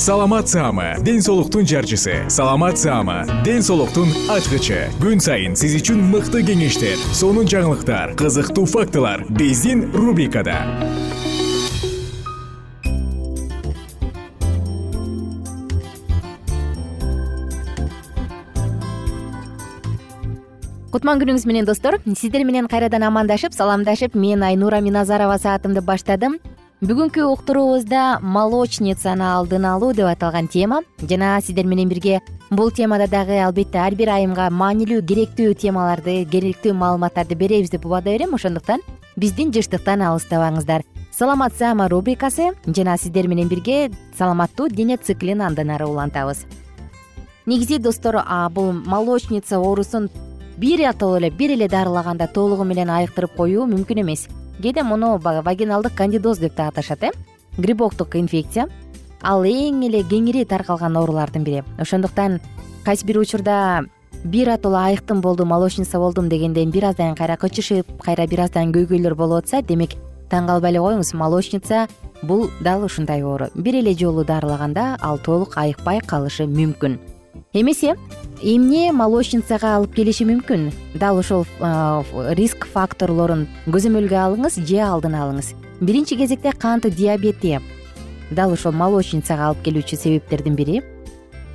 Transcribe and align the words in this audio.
саламат 0.00 0.48
саама 0.48 0.94
ден 1.04 1.20
соолуктун 1.20 1.66
жарчысы. 1.66 2.24
Саламат 2.30 2.78
саама 2.78 3.26
ден 3.44 3.60
соолуктун 3.60 4.08
ачкычы. 4.32 4.88
Күн 4.96 5.20
сайын 5.20 5.52
сиз 5.52 5.74
үчүн 5.76 6.00
мыкты 6.08 6.40
кеңештер 6.40 6.96
сонун 7.12 7.44
жаңылыктар 7.44 8.14
кызыктуу 8.16 8.64
фактылар 8.64 9.26
биздин 9.28 9.90
рубрикада. 9.92 10.56
Кутман 20.94 21.20
күнүңүз 21.20 21.44
менен 21.44 21.68
достор. 21.68 21.98
Сиздер 22.16 22.48
менен 22.48 22.72
кайрадан 22.72 23.04
амандашып 23.04 23.52
саламдашып 23.52 24.16
мен 24.16 24.48
айнура 24.48 24.80
миназарова 24.80 25.36
саатымды 25.36 25.84
баштадым 25.84 26.40
бүгүнкү 26.80 27.26
уктуруубузда 27.28 28.20
молочницаны 28.24 29.26
алдын 29.28 29.66
алуу 29.68 29.90
деп 29.92 30.06
аталган 30.08 30.46
тема. 30.48 30.78
Жана 31.04 31.34
сиздер 31.44 31.66
менен 31.68 31.90
бирге 31.90 32.22
бул 32.50 32.70
темада 32.70 33.04
дагы 33.06 33.36
албетте 33.36 33.76
ар 33.78 33.92
бир 33.94 34.08
айымга 34.14 34.46
маанилүү 34.48 35.02
керектүү 35.04 35.58
темаларды 35.60 36.24
керектүү 36.24 36.72
маалыматтарды 36.72 37.36
беребиз 37.36 37.68
деп 37.68 37.84
убада 37.84 38.08
берем. 38.08 38.32
Ошондуктан 38.32 38.80
биздин 39.16 39.52
жыштыктан 39.52 40.00
алыстабаңыздар. 40.08 40.86
Саламат 41.12 41.52
саама 41.52 41.90
рубрикасы. 41.90 42.54
Жана 42.64 42.96
сиздер 42.96 43.28
менен 43.28 43.48
бирге 43.48 43.90
саламаттуу 44.16 44.70
дене 44.70 44.96
циклин 44.96 45.42
андан 45.42 45.76
ары 45.76 45.84
улантабыз. 45.84 46.46
Негизи 47.44 47.76
достор 47.76 48.24
бул 48.52 48.72
молочница 48.72 49.58
оорусун 49.58 50.08
биротоло 50.56 51.18
эле 51.18 51.28
бир 51.30 51.50
эле 51.50 51.68
дарылаганда 51.68 52.26
толугу 52.26 52.64
менен 52.64 52.88
айыктырып 52.88 53.36
коюу 53.36 53.66
мүмкүн 53.66 54.00
эмес 54.00 54.28
кээде 54.60 54.82
муну 54.82 55.18
вагиналдык 55.18 55.94
кандидоз 55.94 56.38
деп 56.38 56.54
да 56.56 56.68
аташат 56.68 57.02
э? 57.02 57.10
Грибоктук 57.58 58.16
инфекция. 58.16 58.68
Ал 59.22 59.44
эң 59.44 59.84
эле 59.86 60.02
кеңири 60.02 60.44
таркалган 60.46 60.96
оорулардын 60.96 61.44
бири. 61.44 61.64
Ошондуктан 61.78 62.40
кайсы 62.84 63.06
бир 63.06 63.18
учурда 63.18 63.84
биротоло 64.24 64.84
айыктым 64.84 65.20
болдум 65.20 65.48
молочница 65.48 65.98
болдум 65.98 66.28
дегенден 66.28 66.70
бир 66.70 66.84
аздан 66.84 67.14
кайра 67.14 67.36
кычышып 67.36 67.86
кайра 68.02 68.26
бир 68.26 68.40
аздан 68.44 68.72
көйгөйлөр 68.72 69.14
болуп 69.14 69.44
атса 69.44 69.62
демек 69.62 69.96
таң 70.30 70.46
калбай 70.46 70.72
эле 70.72 70.80
коюңуз 70.80 71.14
молочница 71.14 71.86
бул 72.22 72.50
дал 72.60 72.84
ушундай 72.84 73.22
оору 73.22 73.48
бир 73.54 73.80
эле 73.80 73.94
жолу 73.94 74.24
дарылаганда 74.24 74.96
ал 75.00 75.18
толук 75.18 75.56
айыкпай 75.56 76.00
калышы 76.00 76.46
мүмкүн 76.46 76.98
эмесе 77.52 77.96
эмне 78.42 78.92
молочницага 78.94 79.74
алып 79.76 79.96
келиши 79.96 80.24
мүмкүн? 80.28 80.68
Дал 81.00 81.18
ошол 81.18 81.44
риск 82.38 82.66
факторлорун 82.70 83.48
көзөмөлгө 83.66 84.16
алыңыз 84.16 84.60
же 84.68 84.78
алдын 84.84 85.16
алыңыз. 85.18 85.54
Биринчи 85.80 86.16
кезекте 86.16 86.52
кант 86.52 86.86
диабети. 86.86 87.58
Дал 88.30 88.52
ушол 88.54 88.72
молочницага 88.72 89.48
алып 89.50 89.64
келүүчү 89.66 89.98
себептердин 89.98 90.54
бири. 90.54 90.80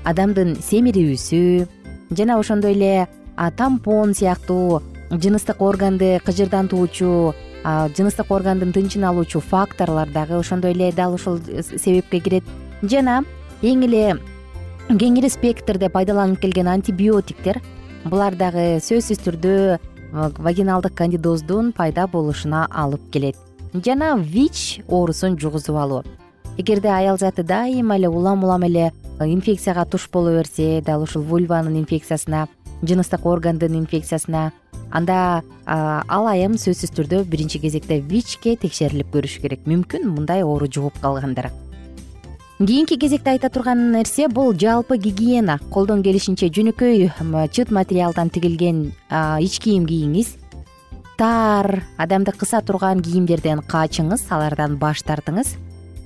Адамдын 0.04 0.58
семирүүсү 0.60 1.68
жана 2.12 2.40
ошондой 2.40 2.76
эле 2.76 3.08
тампон 3.56 4.14
сыяктуу 4.14 4.84
жыныстык 5.10 5.62
органды 5.62 6.20
кыжырдантуучу 6.26 7.34
жыныстык 7.96 8.30
органдын 8.30 8.76
тынчын 8.76 9.08
алуучу 9.08 9.40
факторлор 9.40 10.12
дагы 10.12 10.36
ошондой 10.38 10.76
эле 10.76 10.92
дал 10.92 11.16
ушул 11.16 11.40
себепке 11.40 12.20
кирет. 12.20 12.44
Жана 12.84 13.24
эң 13.64 13.86
эле 13.88 14.18
кеңири 14.86 15.32
спектрде 15.34 15.90
пайдаланылып 15.90 16.44
келген 16.44 16.68
антибиотиктер 16.70 17.58
булар 18.06 18.36
дагы 18.38 18.78
сөзсүз 18.86 19.24
түрдө 19.26 19.54
вагиналдык 20.38 20.94
кандидоздун 20.94 21.72
пайда 21.74 22.06
болушуна 22.08 22.68
алып 22.70 23.02
келет. 23.12 23.36
Жана 23.74 24.14
вич 24.16 24.80
оорусун 24.88 25.40
жугузуп 25.42 25.76
алуу. 25.76 26.04
Эгерде 26.58 26.90
аял 26.94 27.18
заты 27.18 27.44
дайыма 27.44 27.98
эле 27.98 28.10
улам 28.10 28.44
улам 28.44 28.64
эле 28.64 28.94
инфекцияга 29.20 29.86
туш 29.86 30.08
боло 30.14 30.38
берсе 30.38 30.82
дал 30.86 31.02
ушул 31.02 31.24
вульванын 31.24 31.80
инфекциясына 31.82 32.48
жыныстык 32.84 33.26
органдын 33.26 33.76
инфекциясына 33.82 34.52
анда 34.92 35.42
ал 35.66 36.28
айым 36.30 36.60
сөзсүз 36.62 36.94
түрдө 36.94 37.24
биринчи 37.26 37.60
кезекте 37.60 38.00
вичке 38.00 38.56
текшерилип 38.56 39.10
көрүшү 39.12 39.42
керек. 39.42 39.66
Мүмкүн 39.66 40.06
мындай 40.14 40.44
оору 40.44 40.70
жугуп 40.70 41.02
калгандар 41.02 41.50
кийинки 42.60 42.96
кезекте 42.98 43.32
айта 43.32 43.50
турган 43.50 43.92
нерсе 43.92 44.28
бул 44.28 44.54
жалпы 44.56 44.98
гигиена. 44.98 45.60
Колдон 45.72 46.02
келишинче 46.04 46.48
жөнөкөй 46.48 47.12
чыт 47.52 47.72
материалдан 47.72 48.30
тигилген 48.30 48.94
ич 49.44 49.60
кийим 49.60 49.86
кийиңиз. 49.86 50.38
Тар 51.18 51.84
адамды 51.98 52.32
кыса 52.32 52.62
турган 52.62 53.02
кийимдерден 53.04 53.60
качыңыз 53.60 54.24
алардан 54.30 54.78
баш 54.78 55.04
тартыңыз. 55.04 55.58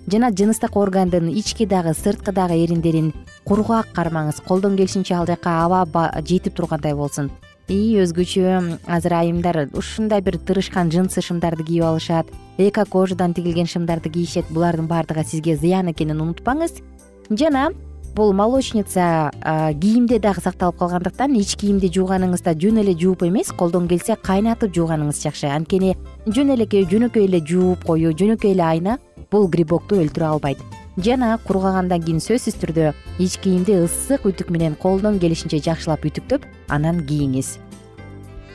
Жана 0.10 0.32
жыныстык 0.34 0.74
органдын 0.74 1.30
ички 1.30 1.68
дагы 1.70 1.94
сырткы 1.94 2.32
дагы 2.34 2.58
эриндерин 2.66 3.14
кургак 3.46 3.94
кармаңыз. 3.94 4.42
Колдон 4.42 4.76
келишинче 4.76 5.14
ал 5.14 5.28
жака 5.30 5.66
аба 5.66 6.10
жетип 6.26 6.56
тургандай 6.56 6.96
болсун 6.96 7.30
и 7.69 8.00
өзгөчө 8.01 8.80
азыр 8.89 9.13
айымдар 9.13 9.69
ушундай 9.77 10.21
бир 10.25 10.38
тырышкан 10.38 10.89
жынсы 10.92 11.21
шымдарды 11.21 11.63
кийип 11.63 11.86
алышат. 11.86 12.27
Эко 12.57 12.86
кожадан 12.86 13.33
тигилген 13.33 13.68
шымдарды 13.68 14.10
кийишет 14.10 14.50
булардын 14.50 14.88
баардыгы 14.88 15.24
сизге 15.24 15.56
зыян 15.56 15.92
экенин 15.92 16.21
унутпаңыз. 16.21 16.81
Жана 17.30 17.69
бул 18.16 18.33
молочница 18.33 19.31
кийимде 19.80 20.19
дагы 20.19 20.42
сакталып 20.42 20.80
калгандыктан 20.80 21.38
ич 21.38 21.56
кийимди 21.56 21.92
жууганыңызда 21.94 22.56
жөн 22.57 22.81
эле 22.81 22.98
жууп 22.98 23.24
эмес 23.24 23.54
колдон 23.54 23.88
келсе 23.88 24.18
кайнатып 24.18 24.74
жууганыңыз 24.75 25.22
жакшы. 25.22 25.48
Анткени 25.48 25.95
жөн 26.25 26.56
элекей 26.57 26.89
жөнөкөй 26.89 27.30
эле 27.30 27.39
жууп 27.45 27.86
коюу 27.86 28.12
жөнөкөй 28.12 28.57
эле 28.57 28.65
айна 28.65 28.98
бул 29.31 29.48
грибокту 29.48 30.01
өлтүрө 30.01 30.33
албайт 30.33 30.57
жана 31.04 31.38
кургагандан 31.46 32.04
кийин 32.04 32.19
сөзсүз 32.24 32.60
түрдө 32.62 32.92
ич 33.19 33.38
кийимди 33.44 33.78
ысык 33.86 34.28
үтүк 34.28 34.51
менен 34.51 34.75
колдон 34.75 35.19
келишинче 35.19 35.62
жакшылап 35.63 36.06
үтүктөп 36.06 36.46
анан 36.68 37.04
кийиңиз. 37.07 37.57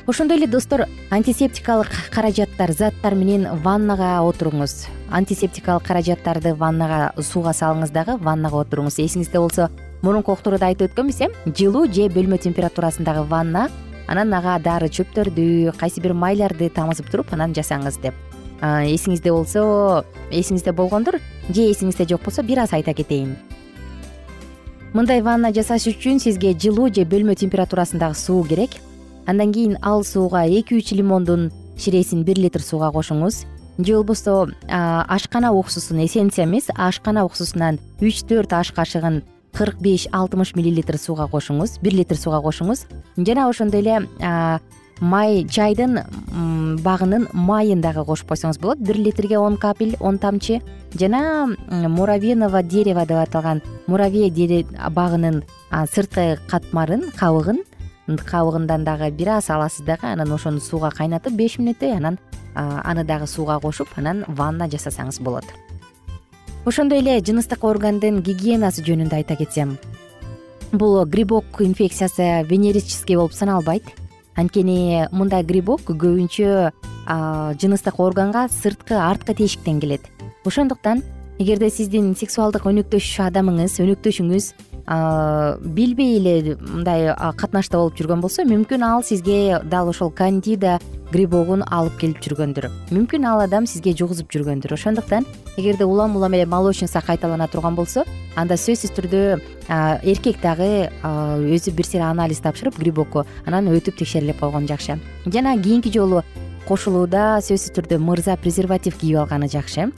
Ошондой 0.06 0.36
эле 0.36 0.46
достор 0.46 0.84
антисептикалык 1.10 1.88
каражаттар 2.12 2.72
заттар 2.72 3.14
менен 3.14 3.48
ваннага 3.64 4.18
отуруңуз. 4.28 4.86
Антисептикалык 5.10 5.86
каражаттарды 5.86 6.52
ваннага 6.54 7.14
сууга 7.22 7.54
салыңыз 7.56 7.92
дагы 7.94 8.18
ваннага 8.20 8.60
отуруңуз. 8.60 9.00
Эсиңизде 9.00 9.40
болсо 9.40 9.70
мурунку 10.02 10.36
уктурууда 10.36 10.68
айтып 10.68 10.90
өткөнбүз 10.90 11.22
э 11.24 11.30
жылуу 11.56 11.86
же 11.88 12.10
бөлмө 12.12 12.38
температурасындагы 12.38 13.24
ванна 13.28 13.70
анан 14.06 14.34
ага 14.34 14.58
дары 14.58 14.90
чөптөрдү 14.92 15.72
кайсы 15.80 16.02
бир 16.04 16.12
майларды 16.12 16.68
тамызып 16.68 17.08
туруп 17.10 17.32
анан 17.32 17.54
жасаңыз 17.56 18.00
деп 18.02 18.14
эсиңизде 18.64 19.32
болсо 19.32 20.04
эсиңизде 20.30 20.72
болгондур 20.72 21.20
же 21.48 21.66
эсиңизде 21.70 22.06
жок 22.08 22.24
болсо 22.24 22.42
бир 22.42 22.64
аз 22.64 22.72
айта 22.72 22.94
кетейин. 22.94 23.36
Мындай 24.94 25.22
ванна 25.22 25.50
жасаш 25.52 25.88
үчүн 25.90 26.20
сизге 26.22 26.54
жылуу 26.54 26.86
же 26.94 27.02
бөлмө 27.02 27.34
температурасындагы 27.34 28.14
суу 28.14 28.44
керек. 28.46 28.76
Андан 29.26 29.52
кийин 29.52 29.76
ал 29.82 30.04
сууга 30.04 30.44
эки 30.46 30.78
үч 30.78 30.92
лимондун 30.94 31.50
ширесин 31.76 32.22
бир 32.24 32.38
литр 32.38 32.62
сууга 32.62 32.92
кошуңуз. 32.94 33.44
Же 33.78 33.96
болбосо 33.96 34.52
ашкана 34.68 35.52
уксусун 35.52 36.04
эссенция 36.04 36.44
эмес 36.44 36.70
ашкана 36.76 37.24
уксусунан 37.24 37.80
үч 38.00 38.22
төрт 38.22 38.52
аш 38.52 38.70
кашыгын 38.70 39.24
кырк 39.52 39.80
беш 39.82 40.06
алтымыш 40.12 40.54
миллилитр 40.54 40.98
сууга 40.98 41.26
кошуңуз 41.26 41.80
бир 41.82 41.94
литр 41.94 42.14
сууга 42.14 42.38
кошуңуз. 42.38 42.86
Жана 43.16 43.48
ошондой 43.48 43.80
эле 43.80 43.98
май 45.00 45.44
чайдын 45.44 46.00
багынын 46.84 47.28
майын 47.32 47.80
дагы 47.80 48.04
кошуп 48.04 48.30
койсоңуз 48.30 48.58
болот. 48.60 48.78
Бир 48.78 48.96
литрге 48.96 49.38
он 49.38 49.56
капель 49.56 49.96
он 50.00 50.18
тамчы 50.18 50.60
жана 50.94 51.54
муравеново 51.70 52.62
дерево 52.62 53.06
деп 53.06 53.18
аталган 53.18 53.62
муравей 53.86 54.30
багынын 54.90 55.42
сырткы 55.92 56.38
катмарын 56.48 57.10
кабыгын 57.18 57.64
кабыгындан 58.06 58.84
дагы 58.84 59.10
бир 59.10 59.28
аз 59.38 59.50
аласыз 59.50 59.84
дагы 59.84 60.06
анан 60.06 60.32
ошону 60.32 60.60
сууга 60.60 60.90
кайнатып 60.90 61.32
беш 61.32 61.58
мүнөттөй 61.58 61.96
анан 61.96 62.18
аны 62.54 63.04
дагы 63.04 63.26
сууга 63.26 63.58
кошуп 63.60 63.88
анан 63.96 64.24
ванна 64.28 64.68
жасасаңыз 64.68 65.20
болот. 65.20 65.44
Ошондой 66.64 66.98
эле 66.98 67.20
жыныстык 67.20 67.64
органдын 67.64 68.22
гигиенасы 68.22 68.84
жөнүндө 68.84 69.16
айта 69.16 69.36
кетсем 69.36 69.76
бул 70.72 71.04
грибок 71.04 71.44
инфекциясы 71.60 72.44
венерический 72.48 73.16
болуп 73.16 73.32
саналбайт 73.32 73.84
анткени 74.36 75.06
мындай 75.12 75.44
грибок 75.44 75.86
көбүнчө 75.88 76.70
жыныстык 77.60 78.00
органга 78.00 78.48
сырткы 78.48 78.94
арткы 78.94 79.34
тешиктен 79.34 79.80
келет. 79.80 80.08
Ошондуктан 80.44 81.02
эгерде 81.38 81.70
сиздин 81.70 82.12
сексуалдык 82.14 82.66
өнөктөш 82.68 83.08
адамыңыз 83.26 83.80
өнөктөшүңүз 83.82 84.52
билбей 85.74 86.18
эле 86.18 86.54
мындай 86.60 87.08
катнашта 87.40 87.80
болуп 87.80 87.96
жүргөн 87.98 88.20
болсо 88.22 88.44
мүмкүн 88.46 88.84
ал 88.86 89.02
сизге 89.02 89.58
дал 89.64 89.88
ошол 89.90 90.12
кандида 90.14 90.78
грибогун 91.10 91.64
алып 91.70 91.96
келип 91.98 92.20
жүргөндүр. 92.22 92.68
Мүмкүн 92.90 93.26
ал 93.26 93.42
адам 93.44 93.66
сизге 93.70 93.94
жугузуп 93.96 94.30
жүргөндүр. 94.34 94.74
Ошондуктан 94.74 95.26
эгерде 95.56 95.84
улам 95.86 96.16
улам 96.16 96.34
эле 96.34 96.46
молочница 96.46 97.00
кайталана 97.00 97.48
турган 97.48 97.74
болсо 97.74 98.04
анда 98.36 98.58
сөзсүз 98.58 98.94
түрдө 98.94 99.20
эркек 100.02 100.40
дагы 100.42 100.90
өзү 101.02 101.74
бир 101.74 101.86
сыйра 101.86 102.10
анализ 102.10 102.42
тапшырып 102.44 102.78
грибокко 102.78 103.26
анан 103.46 103.70
өтүп 103.74 103.98
текшерилип 103.98 104.38
койгон 104.40 104.66
жакшы. 104.66 104.98
Жана 105.26 105.54
кийинки 105.58 105.90
жолу 105.94 106.22
кошулууда 106.68 107.38
сөзсүз 107.42 107.78
түрдө 107.78 108.02
мырза 108.02 108.36
презерватив 108.36 108.98
кийип 108.98 109.22
алганы 109.22 109.48
жакшы 109.48 109.92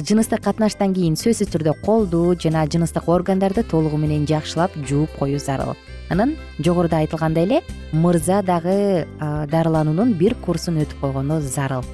жыныстык 0.00 0.42
катнаштан 0.44 0.94
кийин 0.94 1.16
сөзсүз 1.16 1.52
түрдө 1.52 1.76
колду 1.82 2.34
жана 2.34 2.66
жыныстык 2.66 3.08
органдарды 3.08 3.62
толугу 3.62 3.96
менен 3.96 4.26
жакшылап 4.26 4.74
жууп 4.88 5.10
коюу 5.18 5.38
зарыл 5.38 5.76
анан 6.10 6.36
жогоруда 6.58 6.98
айтылгандай 6.98 7.44
эле 7.44 7.62
мырза 7.92 8.42
дагы 8.42 9.06
дарылануунун 9.20 10.12
бир 10.14 10.34
курсун 10.34 10.78
өтүп 10.82 11.00
койгону 11.00 11.40
зарыл. 11.40 11.84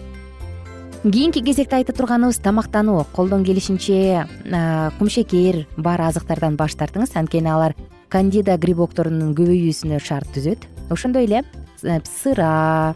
Кийинки 1.02 1.42
кезекте 1.42 1.76
айта 1.76 1.92
турганыбыз 1.92 2.38
тамактануу. 2.38 3.06
Колдон 3.12 3.44
келишинче 3.44 4.26
кумшекер 4.98 5.66
бар 5.76 6.00
азыктардан 6.00 6.56
баш 6.56 6.76
тартыңыз. 6.78 7.16
Анткени 7.16 7.50
алар 7.50 7.74
кандида 8.08 8.56
грибокторунун 8.56 9.34
көбөйүүсүнө 9.34 9.98
шарт 9.98 10.30
түзөт. 10.36 10.68
Ошондой 10.90 11.26
эле 11.26 11.42
сыра 11.82 12.94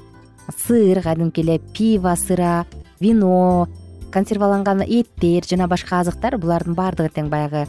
сыр 0.67 1.03
кадимки 1.03 1.41
эле 1.41 1.58
пиво 1.58 2.14
сыра 2.14 2.67
вино 3.00 3.69
консерваланган 4.16 4.80
эттер 4.80 5.44
жана 5.44 5.66
башка 5.68 5.98
азыктар 6.00 6.38
булардын 6.40 6.72
баардыгы 6.72 7.10
тең 7.12 7.26
баягы 7.28 7.66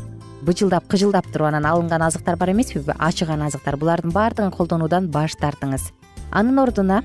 быжылдап 0.48 0.86
кыжылдап 0.88 1.28
туруп 1.34 1.50
анан 1.50 1.66
алынган 1.68 2.06
азыктар 2.06 2.38
бар 2.40 2.54
эмеспи 2.54 2.80
ачыган 2.88 3.42
азыктар. 3.44 3.76
Булардын 3.76 4.14
баардыгын 4.16 4.54
колдонуудан 4.56 5.10
баш 5.12 5.36
тартыңыз. 5.42 5.92
Анын 6.32 6.62
ордуна 6.64 7.02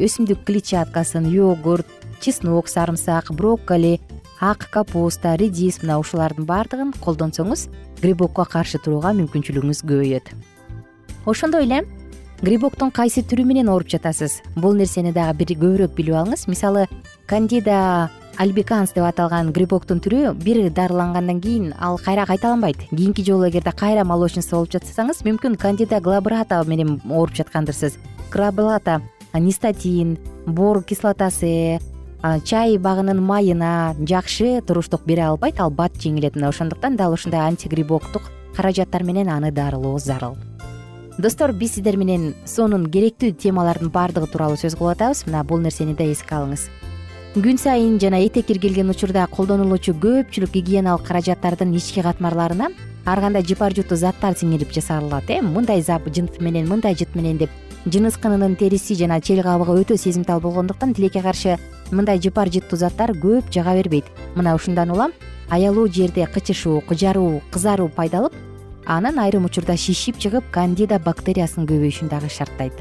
өсүмдүк 0.00 0.46
клетчаткасын 0.48 1.28
йогурт 1.28 1.86
чеснок 2.20 2.72
сарымсак 2.72 3.34
брокколи 3.36 4.00
ак 4.40 4.70
капуста 4.72 5.36
редис 5.36 5.82
мына 5.82 5.98
ушулардын 6.00 6.48
баардыгын 6.48 6.96
колдонсоңуз 6.96 7.68
грибокко 8.00 8.48
каршы 8.48 8.80
турууга 8.80 9.12
мүмкүнчүлүгүңүз 9.20 9.84
көбөйөт 9.84 10.32
ошондой 11.26 11.68
эле 11.68 11.84
грибоктун 12.40 12.92
кайсы 12.92 13.20
түрү 13.20 13.44
менен 13.44 13.68
ооруп 13.68 13.88
жатасыз? 13.92 14.42
Бул 14.56 14.76
нерсени 14.76 15.12
дагы 15.12 15.36
бир 15.40 15.56
көбүрөөк 15.56 15.96
билип 15.96 16.16
алыңыз. 16.20 16.44
Мисалы 16.48 16.84
кандида 17.26 18.10
альбиканс 18.38 18.92
деп 18.92 19.04
аталган 19.06 19.50
грибоктун 19.52 20.00
түрү 20.04 20.34
бир 20.44 20.58
дарылангандан 20.70 21.40
кийин 21.40 21.74
ал 21.80 21.98
кайра 21.98 22.26
кайталанбайт. 22.26 22.76
Кийинки 22.90 23.24
жолу 23.24 23.48
эгерде 23.48 23.72
кайра 23.72 24.04
молочница 24.04 24.56
болуп 24.56 24.72
жатсаңыз 24.74 25.22
мүмкүн 25.24 25.56
кандида 25.56 26.00
глабрата 26.00 26.62
менен 26.66 27.00
ооруп 27.08 27.34
жаткандырсыз. 27.34 27.96
Глабрата 28.32 29.00
нистатин 29.34 30.18
бор 30.46 30.82
кислотасы 30.82 31.80
чай 32.44 32.78
багынын 32.78 33.22
майына 33.22 33.94
жакшы 34.00 34.60
туруштук 34.66 35.06
бере 35.06 35.22
албайт. 35.28 35.60
Ал 35.60 35.70
бат 35.70 35.96
жеңилет 35.96 36.36
мына 36.36 36.48
ошондуктан 36.48 36.96
дал 36.96 37.12
ушундай 37.12 37.40
антигрибоктук 37.40 38.22
каражаттар 38.56 39.02
менен 39.02 39.28
аны 39.28 39.52
дарылоо 39.52 39.98
зарыл. 39.98 40.36
Достор 41.18 41.52
биз 41.52 41.74
сиздер 41.74 41.96
менен 41.96 42.34
сонун 42.44 42.90
керектүү 42.90 43.32
темалардын 43.32 43.88
баардыгы 43.88 44.26
тууралуу 44.26 44.60
сөз 44.60 44.76
кылып 44.76 44.96
атабыз. 44.98 45.24
Мына 45.26 45.44
бул 45.44 45.58
нерсени 45.58 45.94
да 45.94 46.04
эске 46.04 46.34
алыңыз 46.36 46.68
күн 47.36 47.58
сайын 47.60 47.98
жана 48.00 48.16
этеккир 48.24 48.56
келген 48.56 48.88
учурда 48.88 49.26
колдонулуучу 49.28 49.92
көпчүлүк 50.00 50.54
гигиеналык 50.54 51.02
каражаттардын 51.04 51.74
ички 51.76 52.00
катмарларына 52.00 52.70
ар 53.04 53.20
кандай 53.20 53.44
жыпар 53.44 53.74
жуту 53.76 53.98
заттар 54.00 54.32
сиңирип 54.32 54.72
жасалат 54.72 55.28
э? 55.28 55.42
Мындай 55.42 55.82
жыт 55.82 56.40
менен 56.40 56.66
мындай 56.66 56.96
жыт 56.96 57.14
менен 57.14 57.36
деп 57.36 57.50
жыныс 57.84 58.16
кынынын 58.16 58.56
териси 58.56 58.96
жана 58.96 59.20
чел 59.20 59.42
кабыгы 59.42 59.82
өтө 59.82 59.98
сезимтал 59.98 60.40
болгондуктан 60.40 60.94
тилекке 60.94 61.20
каршы 61.20 61.58
мындай 61.90 62.18
жыпар 62.18 62.48
жыттуу 62.48 62.78
заттар 62.78 63.12
көп 63.12 63.52
жага 63.52 63.76
бербейт. 63.76 64.06
Мына 64.34 64.54
ушундан 64.54 64.90
улам 64.90 65.12
аялуу 65.50 65.88
жерде 65.92 66.26
кычышуу 66.26 66.80
кыжаруу 66.88 67.42
кызаруу 67.50 67.90
пайда 67.90 68.30
анан 68.86 69.18
айрым 69.18 69.44
учурда 69.44 69.76
шишип 69.76 70.16
чыгып 70.16 70.50
кандида 70.50 70.98
бактериясынын 70.98 71.68
көбөйүшүн 71.68 72.08
дагы 72.08 72.30
шарттайт. 72.30 72.72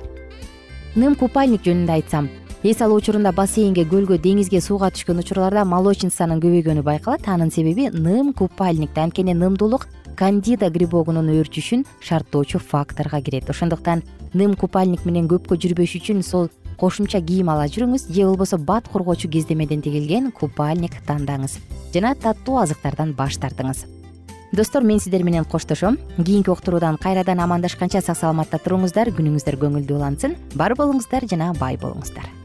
Ным 0.95 1.15
купальник 1.15 1.67
жөнүндө 1.67 1.91
айтсам 1.91 2.29
эс 2.71 2.81
алуу 2.81 2.97
учурунда 2.97 3.29
бассейнге 3.29 3.83
көлгө 3.85 4.15
деңизге 4.17 4.57
сууга 4.63 4.87
түшкөн 4.89 5.19
учурларда 5.21 5.61
молочницанын 5.69 6.39
көбөйгөнү 6.41 6.81
байкалат. 6.81 7.27
Анын 7.29 7.51
себеби 7.53 7.91
ным 7.93 8.31
купальникте. 8.33 9.03
Анткени 9.03 9.35
нымдуулук 9.37 9.85
кандида 10.17 10.71
грибогунун 10.73 11.29
өөрчүшүн 11.29 11.83
шарттоочу 12.01 12.57
факторго 12.57 13.21
кирет. 13.21 13.49
Ошондуктан 13.49 14.01
ным 14.33 14.55
купальник 14.55 15.05
менен 15.05 15.27
көпкө 15.29 15.59
жүрбөш 15.61 15.93
үчүн 15.99 16.23
сол 16.23 16.49
кошумча 16.79 17.21
кийим 17.21 17.51
ала 17.53 17.67
жүрүңүз. 17.67 18.07
Же 18.09 18.25
болбосо 18.25 18.57
бат 18.57 18.87
коргоочу 18.89 19.29
кездемеден 19.29 19.83
тигилген 19.85 20.31
купальник 20.31 20.97
тандаңыз. 21.05 21.59
Жана 21.93 22.15
таттуу 22.15 22.57
азыктардан 22.63 23.13
баш 23.13 23.37
тартыңыз. 23.37 23.83
Достор 24.53 24.81
мен 24.81 24.99
сиздер 24.99 25.21
менен 25.21 25.45
коштошом. 25.45 25.99
Кийинки 26.17 26.49
уктуруудан 26.49 26.97
кайрадан 26.97 27.39
амандашканча 27.39 28.01
сак 28.01 28.17
саламатта 28.17 28.57
туруңуздар. 28.57 29.13
Күнүңүздөр 29.13 29.59
көңүлдүү 29.61 29.99
улансын. 29.99 30.35
Бар 30.55 30.73
болуңуздар 30.73 31.27
жана 31.29 31.53
бай 31.59 31.77
болуңуздар 31.77 32.44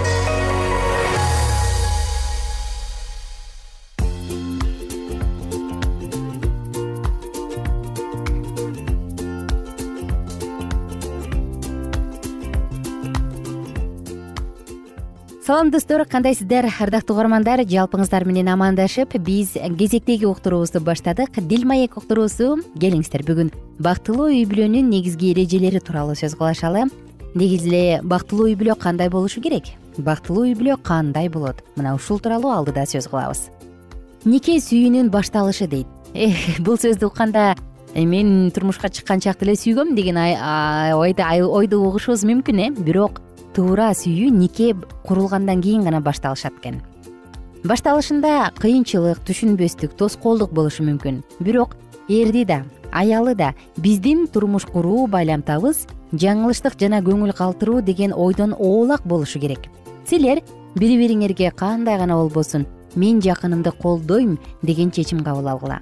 салам 15.51 15.69
достор. 15.69 16.05
Кандайсыздар 16.05 16.63
ардактуу 16.79 17.17
угармандар 17.17 17.59
жалпыңыздар 17.67 18.23
менен 18.23 18.47
амандашып 18.53 19.17
биз 19.19 19.57
кезектеги 19.75 20.23
уктуруубузду 20.23 20.79
баштадык. 20.79 21.41
Дил 21.43 21.65
маек 21.67 21.97
уктуруусу 21.99 22.61
келиңиздер. 22.79 23.25
Бүгүн 23.27 23.49
бактылуу 23.83 24.29
үй 24.31 24.45
бүлөнүн 24.47 24.87
негизги 24.87 25.33
эрежелери 25.33 25.81
тууралуу 25.83 26.15
сөз 26.15 26.37
кылышалы 26.39 26.85
негизи 27.35 27.67
эле 27.67 27.99
бактылуу 28.01 28.47
үй 28.47 28.55
бүлө 28.55 28.77
кандай 28.79 29.09
болушу 29.11 29.43
керек? 29.43 29.73
Бактылуу 29.97 30.45
үй 30.45 30.55
бүлө 30.55 30.77
кандай 30.87 31.27
болот? 31.27 31.59
Мына 31.75 31.97
ушул 31.97 32.23
тууралуу 32.23 32.53
алдыда 32.53 32.85
сөз 32.87 33.09
кылабыз. 33.11 33.49
Нике 34.23 34.55
сүйүүнүн 34.63 35.11
башталышы 35.11 35.67
дейт. 35.67 35.87
Эх 36.13 36.61
бул 36.63 36.79
сөздү 36.79 37.09
укканда 37.11 37.57
э, 37.91 38.05
мен 38.05 38.53
турмушка 38.55 38.87
чыкканчакты 38.87 39.49
эле 39.49 39.59
сүйгөм 39.59 39.97
деген 39.99 40.15
ойду 40.95 41.83
угушубуз 41.83 42.23
мүмкүн 42.23 42.63
э? 42.63 42.71
Бирок 42.79 43.19
туура 43.55 43.91
сүйүү 43.95 44.31
нике 44.31 44.73
курулгандан 45.05 45.61
кийин 45.61 45.83
гана 45.83 46.01
башталышат 46.01 46.53
экен. 46.59 46.81
Башталышында 47.63 48.51
кыйынчылык 48.57 49.21
түшүнбөстүк 49.27 49.93
тоскоолдук 49.99 50.53
болушу 50.53 50.83
мүмкүн. 50.87 51.21
Бирок 51.39 51.75
эрди 52.09 52.45
да 52.45 52.63
аялы 52.91 53.35
да 53.35 53.53
биздин 53.77 54.27
турмуш 54.27 54.65
куруу 54.65 55.05
байламтабыз 55.07 55.85
жаңылыштык 56.11 56.79
жана 56.79 57.03
көңүл 57.05 57.35
калтыруу 57.37 57.81
деген 57.81 58.13
ойдон 58.13 58.53
оолак 58.57 59.05
болушу 59.05 59.39
керек. 59.39 59.69
Силер 60.09 60.41
бири 60.75 60.97
бириңерге 60.97 61.51
кандай 61.55 61.97
гана 61.97 62.17
болбосун 62.17 62.65
мен 62.95 63.21
жакынымды 63.21 63.71
колдойм 63.71 64.39
деген 64.61 64.91
чечим 64.91 65.23
кабыл 65.23 65.47
алгыла. 65.47 65.79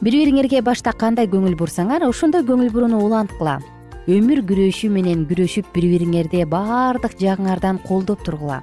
Бири 0.00 0.24
бириңерге 0.24 0.62
башта 0.62 0.92
кандай 0.92 1.26
көңүл 1.26 1.56
бурсаңар 1.56 2.04
ошондой 2.08 2.42
көңүл 2.42 2.70
бурууну 2.72 3.00
уланткыла 3.04 3.58
өмүр 4.08 4.40
күрөшү 4.48 4.88
менен 4.88 5.26
күрөшүп 5.28 5.66
бири 5.74 5.90
бириңерди 5.92 6.46
баардык 6.48 7.18
жагыңардан 7.20 7.82
колдоп 7.84 8.22
тургула. 8.24 8.62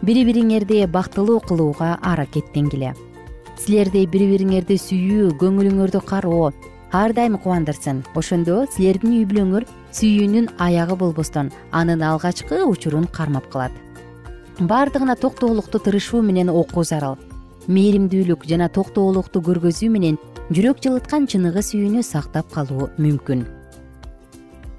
Бири 0.00 0.22
бириңерди 0.24 0.78
бактылуу 0.88 1.42
кылууга 1.44 1.98
аракеттенгиле 2.00 2.94
силерди 3.60 4.06
бири 4.08 4.30
бириңерди 4.30 4.78
сүйүү 4.80 5.34
көңүлүңөрдү 5.42 6.00
кароо 6.08 6.52
ар 6.92 7.12
дайым 7.12 7.36
кубандырсын. 7.36 8.00
Ошондо 8.16 8.62
силердин 8.72 9.18
үй 9.18 9.26
бүлөңөр 9.28 9.66
сүйүүнүн 9.98 10.48
аягы 10.56 10.96
болбостон 10.96 11.52
анын 11.70 12.06
алгачкы 12.08 12.62
учурун 12.64 13.04
кармап 13.12 13.50
калат. 13.52 13.72
Баардыгына 14.58 15.18
токтоолукту 15.20 15.82
тырышуу 15.84 16.22
менен 16.22 16.48
окуу 16.48 16.84
зарыл. 16.84 17.20
Мээримдүүлүк 17.68 18.48
жана 18.48 18.72
токтоолукту 18.72 19.44
көргөзүү 19.44 19.92
менен 19.92 20.16
жүрөк 20.48 20.80
жылыткан 20.80 21.28
чыныгы 21.28 21.60
сүйүүнү 21.60 22.02
сактап 22.02 22.48
калуу 22.54 22.88
мүмкүн 22.96 23.57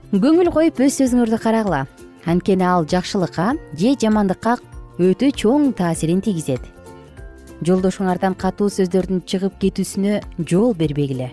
көңүл 0.09 0.49
коюп 0.49 0.79
өз 0.81 0.95
сөзүңөрдү 0.97 1.37
карагыла. 1.37 1.83
Анткени 2.25 2.65
ал 2.65 2.87
жакшылыкка 2.89 3.51
же 3.77 3.91
жамандыкка 4.01 4.55
өтө 4.97 5.29
чоң 5.37 5.67
таасирин 5.77 6.23
тийгизет. 6.25 6.63
Жолдошуңардан 7.61 8.33
катуу 8.33 8.71
сөздөрдүн 8.73 9.21
чыгып 9.29 9.59
кетүүсүнө 9.61 10.15
жол 10.49 10.73
бербегиле. 10.73 11.29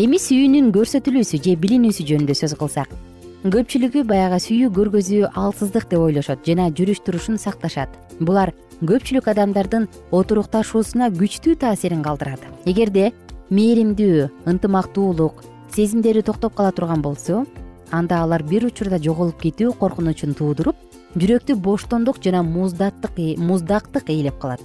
Эми 0.00 0.16
сүйүүнүн 0.16 0.70
көрсөтүлүүсү 0.72 1.42
же 1.44 1.56
билинүүсү 1.60 2.06
жөнүндө 2.08 2.38
сөз 2.38 2.56
кылсак. 2.56 2.96
Көпчүлүгү 3.44 4.06
баягы 4.08 4.40
сүйүү 4.46 4.72
көргөзүү 4.78 5.28
алсыздык 5.36 5.84
деп 5.92 6.00
ойлошот 6.06 6.48
жана 6.48 6.70
жүрүш 6.72 7.04
турушун 7.04 7.36
сакташат. 7.36 7.92
Булар 8.24 8.54
көпчүлүк 8.80 9.28
адамдардын 9.34 9.84
отурукташуусуна 10.16 11.12
күчтүү 11.12 11.60
таасирин 11.60 12.00
калтырат. 12.02 12.40
Эгерде 12.64 13.12
мээримдүү 13.52 14.30
ынтымактуулук 14.48 15.44
сезимдери 15.74 16.22
токтоп 16.22 16.54
кала 16.54 16.72
турган 16.72 17.02
болсо 17.02 17.44
анда 17.90 18.22
алар 18.22 18.42
бир 18.42 18.66
учурда 18.66 18.98
жоголуп 18.98 19.40
кетүү 19.42 19.74
коркунучун 19.78 20.34
туудуруп 20.34 20.76
жүрөктү 21.16 21.56
боштондук 21.56 22.20
жана 22.24 22.42
муздактык 22.42 24.10
ээлеп 24.10 24.38
калат. 24.38 24.60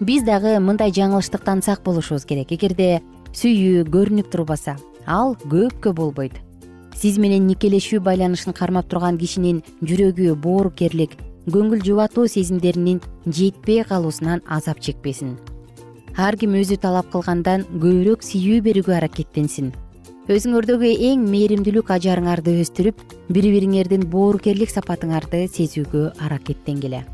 Биз 0.00 0.24
дагы 0.24 0.58
мындай 0.60 0.92
жаңылыштыктан 0.92 1.62
сак 1.62 1.82
болушубуз 1.84 2.26
керек. 2.28 2.52
Эгерде 2.52 3.00
сүйүү 3.32 3.86
көрүнүп 3.88 4.28
турбаса 4.30 4.76
ал 5.06 5.36
көпкө 5.48 5.94
болбойт. 5.96 6.36
Сиз 6.96 7.18
менен 7.18 7.46
никелешүү 7.48 8.00
байланышын 8.04 8.52
кармап 8.56 8.88
турган 8.88 9.18
кишинин 9.18 9.62
жүрөгү 9.82 10.34
боорукерлик 10.36 11.16
көңүл 11.46 11.84
жубатуу 11.84 12.26
сезимдеринин 12.28 13.02
жетпей 13.26 13.84
калуусунан 13.84 14.42
азап 14.48 14.80
чекпесин 14.80 15.36
ар 16.16 16.36
ким 16.36 16.54
өзү 16.56 16.78
талап 16.80 17.10
кылгандан 17.12 17.66
көбүрөөк 17.72 18.24
сүйүү 18.24 18.62
берүүгө 18.66 18.96
аракеттенсин. 19.00 19.74
Өзүңөрдөгү 20.32 20.92
эң 21.10 21.26
мээримдүүлүк 21.30 21.92
ажарыңарды 21.96 22.56
өстүрүп 22.62 23.04
бири 23.28 23.52
бириңердин 23.54 24.08
боорукерлик 24.10 24.72
сапатыңарды 24.72 25.44
сезүүгө 25.52 26.08
аракеттенгиле 26.26 27.04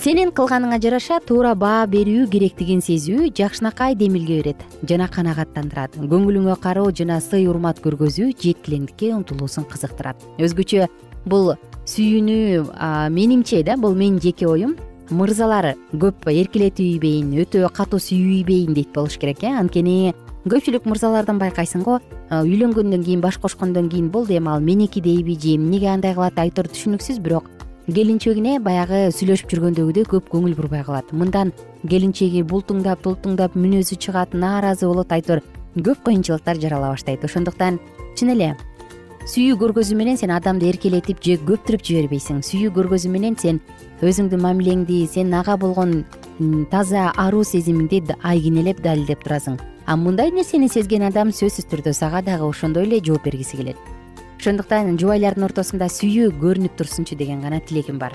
сенин 0.00 0.30
кылганыңа 0.32 0.78
жараша 0.80 1.18
туура 1.28 1.50
баа 1.52 1.84
берүү 1.92 2.24
керектигин 2.32 2.78
сезүү 2.80 3.26
жакшынакай 3.36 3.92
демилге 4.00 4.38
берет 4.38 4.62
жана 4.88 5.10
канагаттандырат. 5.12 5.98
Көңүлүңө 6.00 6.54
кароо 6.62 6.88
жана 6.88 7.18
сый 7.20 7.44
урмат 7.50 7.82
көргөзүү 7.84 8.30
жеткилеңдикке 8.40 9.10
умтулуусун 9.18 9.66
кызыктырат. 9.68 10.16
Өзгөчө 10.40 10.88
бул 11.28 11.52
сүйүүнү 11.84 12.64
менимче 13.12 13.60
да 13.62 13.76
бул 13.76 13.92
менин 13.92 14.22
жеке 14.24 14.48
оюм 14.48 14.72
мырзалар 15.10 15.74
көп 15.92 16.28
эркелетип 16.30 17.04
өтө 17.44 17.68
катуу 17.74 18.00
сүйүп 18.00 18.74
дейт 18.74 18.92
болуш 18.94 19.18
керек 19.18 19.42
э. 19.44 19.52
Анткени 19.52 20.14
көпчүлүк 20.48 20.86
мырзалардан 20.88 21.38
байкайсың 21.38 21.82
го 21.84 22.00
үйлөнгөндөн 22.30 23.04
кийин 23.04 23.20
баш 23.20 23.38
кошкондон 23.38 23.88
кийин 23.90 24.10
болду 24.10 24.32
эми 24.32 24.48
ал 24.48 24.60
меники 24.60 25.00
дейби 25.00 25.38
же 25.38 25.56
эмнеге 25.56 25.88
андай 25.88 26.14
кылат 26.14 26.38
айтор 26.38 26.66
түшүнүксүз 26.66 27.20
бирок 27.20 27.50
келинчегине 27.90 28.58
баягы 28.62 29.08
сүйлөшүп 29.14 29.50
жүргөндөгүдөй 29.50 30.06
көп 30.10 30.28
көңүл 30.30 30.54
бурбай 30.54 30.84
калат. 30.86 31.10
Мындан 31.12 31.52
келинчеги 31.88 32.42
бултуңдап 32.46 33.02
тултуңдап 33.04 33.56
мүнөзү 33.58 33.98
чыгат 33.98 34.34
нааразы 34.34 34.86
болот 34.86 35.12
айтор. 35.12 35.42
Көп 35.74 36.04
кыйынчылыктар 36.06 36.60
жарала 36.60 36.92
баштайт. 36.92 37.24
Ошондуктан 37.24 37.80
чын 38.18 38.34
эле 38.36 38.52
сүйүү 39.30 39.58
көргөзүү 39.60 39.96
менен 39.98 40.20
сен 40.20 40.30
адамды 40.34 40.68
эркелетип 40.70 41.22
же 41.24 41.38
көптүрүп 41.46 41.84
жибербейсиң. 41.86 42.44
Сүйүү 42.46 42.74
көргөзүү 42.78 43.10
менен 43.10 43.36
сен 43.38 43.60
өзүңдүн 44.00 44.40
мамилеңди 44.40 45.02
сен 45.12 45.34
ага 45.36 45.56
болгон 45.60 46.04
таза 46.72 47.10
аруу 47.20 47.44
сезимиңди 47.44 48.16
айкенелеп 48.22 48.80
далилдеп 48.82 49.24
турасың. 49.24 49.58
А 49.86 49.96
мындай 49.96 50.30
нерсени 50.30 50.68
сезген 50.68 51.02
адам 51.02 51.32
сөзсүз 51.34 51.66
түрдө 51.68 51.92
сага 51.92 52.22
дагы 52.22 52.46
ошондой 52.48 52.86
эле 52.86 53.00
жооп 53.04 53.24
бергиси 53.24 53.58
келет. 53.58 53.76
Ошондуктан 54.38 54.96
жубайлардын 54.96 55.44
ортосунда 55.44 55.90
сүйүү 55.92 56.30
көрүнүп 56.40 56.76
турсунчу 56.78 57.16
деген 57.16 57.42
гана 57.42 57.60
тилегим 57.60 57.98
бар. 57.98 58.14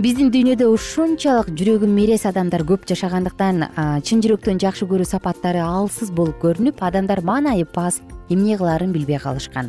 Биздин 0.00 0.30
дүйнөдө 0.32 0.70
ушунчалык 0.72 1.50
жүрөгү 1.52 1.84
мээрес 1.90 2.24
адамдар 2.30 2.62
көп 2.64 2.86
жашагандыктан 2.88 3.66
чын 4.00 4.22
жүрөктөн 4.24 4.62
жакшы 4.62 4.88
көрүү 4.88 5.04
сапаттары 5.10 5.60
алсыз 5.60 6.08
болуп 6.08 6.40
көрүнүп 6.40 6.80
адамдар 6.80 7.20
маанайып 7.20 7.74
пас 7.74 8.00
эмне 8.30 8.56
кылаарын 8.56 8.94
билбей 8.96 9.18
калышкан. 9.20 9.68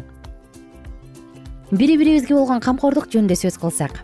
Бири 1.72 1.98
бирибизге 1.98 2.36
болгон 2.36 2.64
камкордук 2.64 3.12
жөнүндө 3.12 3.36
сөз 3.44 3.60
кылсак 3.60 4.00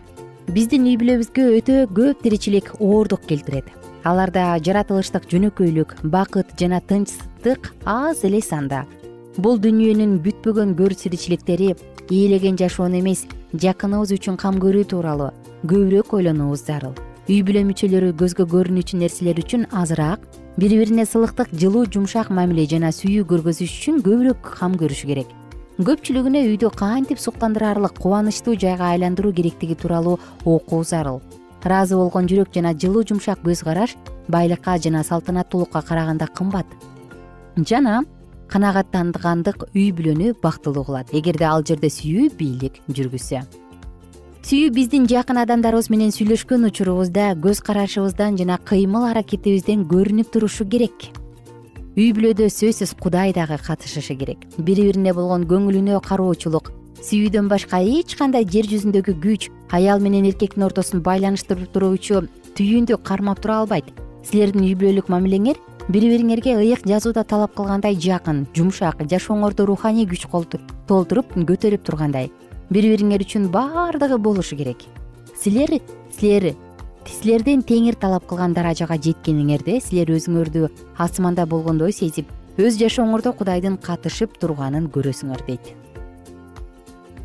биздин 0.54 0.86
үй 0.88 0.96
бүлөбүзгө 0.96 1.44
өтө 1.58 1.74
көп 1.92 2.22
тиричилик 2.24 2.70
оордук 2.80 3.26
келтирет. 3.28 3.66
Аларда 4.08 4.56
жаратылыштык 4.64 5.26
жөнөкөйлүк 5.28 5.98
бакыт 6.08 6.54
жана 6.60 6.80
тынчтык 6.80 7.74
аз 7.84 8.24
эле 8.24 8.40
санда. 8.40 8.86
Бул 9.36 9.60
дүйнөнүн 9.60 10.16
бүтпөгөн 10.24 10.72
көрсиричиликтери 10.78 11.74
ээлеген 12.08 12.56
жашоону 12.56 13.02
эмес 13.02 13.26
жакыныбыз 13.52 14.14
үчүн 14.16 14.38
кам 14.40 14.56
көрүү 14.62 14.88
тууралуу 14.88 15.34
көбүрөөк 15.68 16.16
ойлонуубуз 16.16 16.64
зарыл. 16.64 16.96
Үй 17.28 17.42
бүлө 17.44 17.66
мүчөлөрү 17.68 18.14
көзгө 18.16 18.48
көрүнүүчү 18.48 19.02
нерселер 19.02 19.42
үчүн 19.44 19.68
азыраак 19.68 20.24
бири 20.56 20.80
бирине 20.80 21.04
сылыктык 21.04 21.52
жылуу 21.52 21.84
жумшак 21.92 22.32
мамиле 22.32 22.64
жана 22.64 22.88
сүйүү 22.88 23.28
көргөзүш 23.28 23.74
үчүн 23.82 24.00
көбүрөөк 24.06 24.48
кам 24.56 24.80
көрүшү 24.80 25.12
керек 25.12 25.36
көпчүлүгүнө 25.78 26.40
үйдү 26.42 26.72
кантип 26.74 27.20
суктандырарлык 27.22 28.00
кубанычтуу 28.02 28.56
жайга 28.58 28.88
айландыруу 28.96 29.30
керектиги 29.32 29.76
тууралуу 29.78 30.16
окуу 30.44 30.82
зарыл. 30.82 31.20
Ыраазы 31.62 31.94
болгон 31.94 32.26
жүрөк 32.26 32.50
жана 32.54 32.72
жылуу 32.74 33.04
жумшак 33.06 33.44
көз 33.44 33.62
караш 33.62 33.94
байлыкка 34.26 34.74
жана 34.82 35.04
салтанаттуулукка 35.06 35.82
караганда 35.86 36.26
кымбат. 36.26 36.66
Жана 37.56 38.02
канагаттангандык 38.50 39.68
үй 39.70 39.92
бүлөнү 39.94 40.34
бактылуу 40.42 40.82
кылат. 40.82 41.14
Эгерде 41.14 41.46
ал 41.46 41.62
жерде 41.62 41.92
сүйүү 41.94 42.32
бийлик 42.34 42.82
жүргүзсө. 42.88 43.44
Сүйүү 44.48 44.74
биздин 44.74 45.06
жакын 45.06 45.38
адамдарыбыз 45.44 45.92
менен 45.94 46.10
сүйлөшкөн 46.10 46.72
учурубузда 46.72 47.36
көз 47.38 47.62
карашыбыздан 47.62 48.34
жана 48.40 48.58
кыймыл 48.58 49.06
аракетибизден 49.12 49.86
көрүнүп 49.86 50.32
турушу 50.32 50.66
керек 50.66 51.12
үй 51.98 52.12
бүлөдө 52.14 52.46
сөзсүз 52.46 52.92
кудай 53.02 53.32
дагы 53.34 53.56
катышышы 53.58 54.14
керек. 54.14 54.44
Бири 54.62 54.84
бирине 54.86 55.10
болгон 55.10 55.42
көңүлүнө 55.50 55.98
кароочулук 56.06 56.68
сүйүүдөн 57.02 57.48
башка 57.50 57.80
эч 57.82 58.14
кандай 58.14 58.46
жер 58.46 58.68
жүзүндөгү 58.70 59.16
күч 59.18 59.48
аял 59.74 59.98
менен 59.98 60.28
эркектин 60.28 60.62
ортосун 60.62 61.02
байланыштырып 61.02 61.72
туруучу 61.74 62.20
түйүндү 62.54 63.00
кармап 63.02 63.42
тура 63.42 63.64
албайт. 63.64 63.90
Силердин 64.22 64.68
үй 64.68 64.76
бүлөлүк 64.78 65.10
мамилеңер 65.10 65.58
бири 65.88 66.12
бириңерге 66.12 66.54
ыйык 66.60 66.86
жазууда 66.86 67.24
талап 67.26 67.58
кылгандай 67.58 67.98
жакын 67.98 68.44
жумшак 68.54 69.02
жашооңорду 69.02 69.66
руханий 69.66 70.06
күч 70.06 70.28
толтуруп 70.86 71.34
көтөрүп 71.34 71.82
тургандай. 71.82 72.30
Бири 72.70 72.94
бириңер 72.94 73.26
үчүн 73.26 73.50
баардыгы 73.50 74.22
болушу 74.22 74.54
керек. 74.54 74.86
Силер 75.34 75.80
силер 76.14 76.54
силерден 77.08 77.62
теңир 77.66 77.96
талап 77.98 78.26
кылган 78.28 78.54
даражага 78.56 78.98
жеткениңерде 79.00 79.80
силер 79.82 80.12
өзүңөрдү 80.14 80.68
асманда 81.00 81.46
болгондой 81.48 81.92
сезип 81.96 82.30
өз 82.58 82.78
жашооңордо 82.80 83.32
кудайдын 83.38 83.78
катышып 83.82 84.36
турганын 84.42 84.88
көрөсүңөр 84.94 85.44
дейт. 85.46 85.72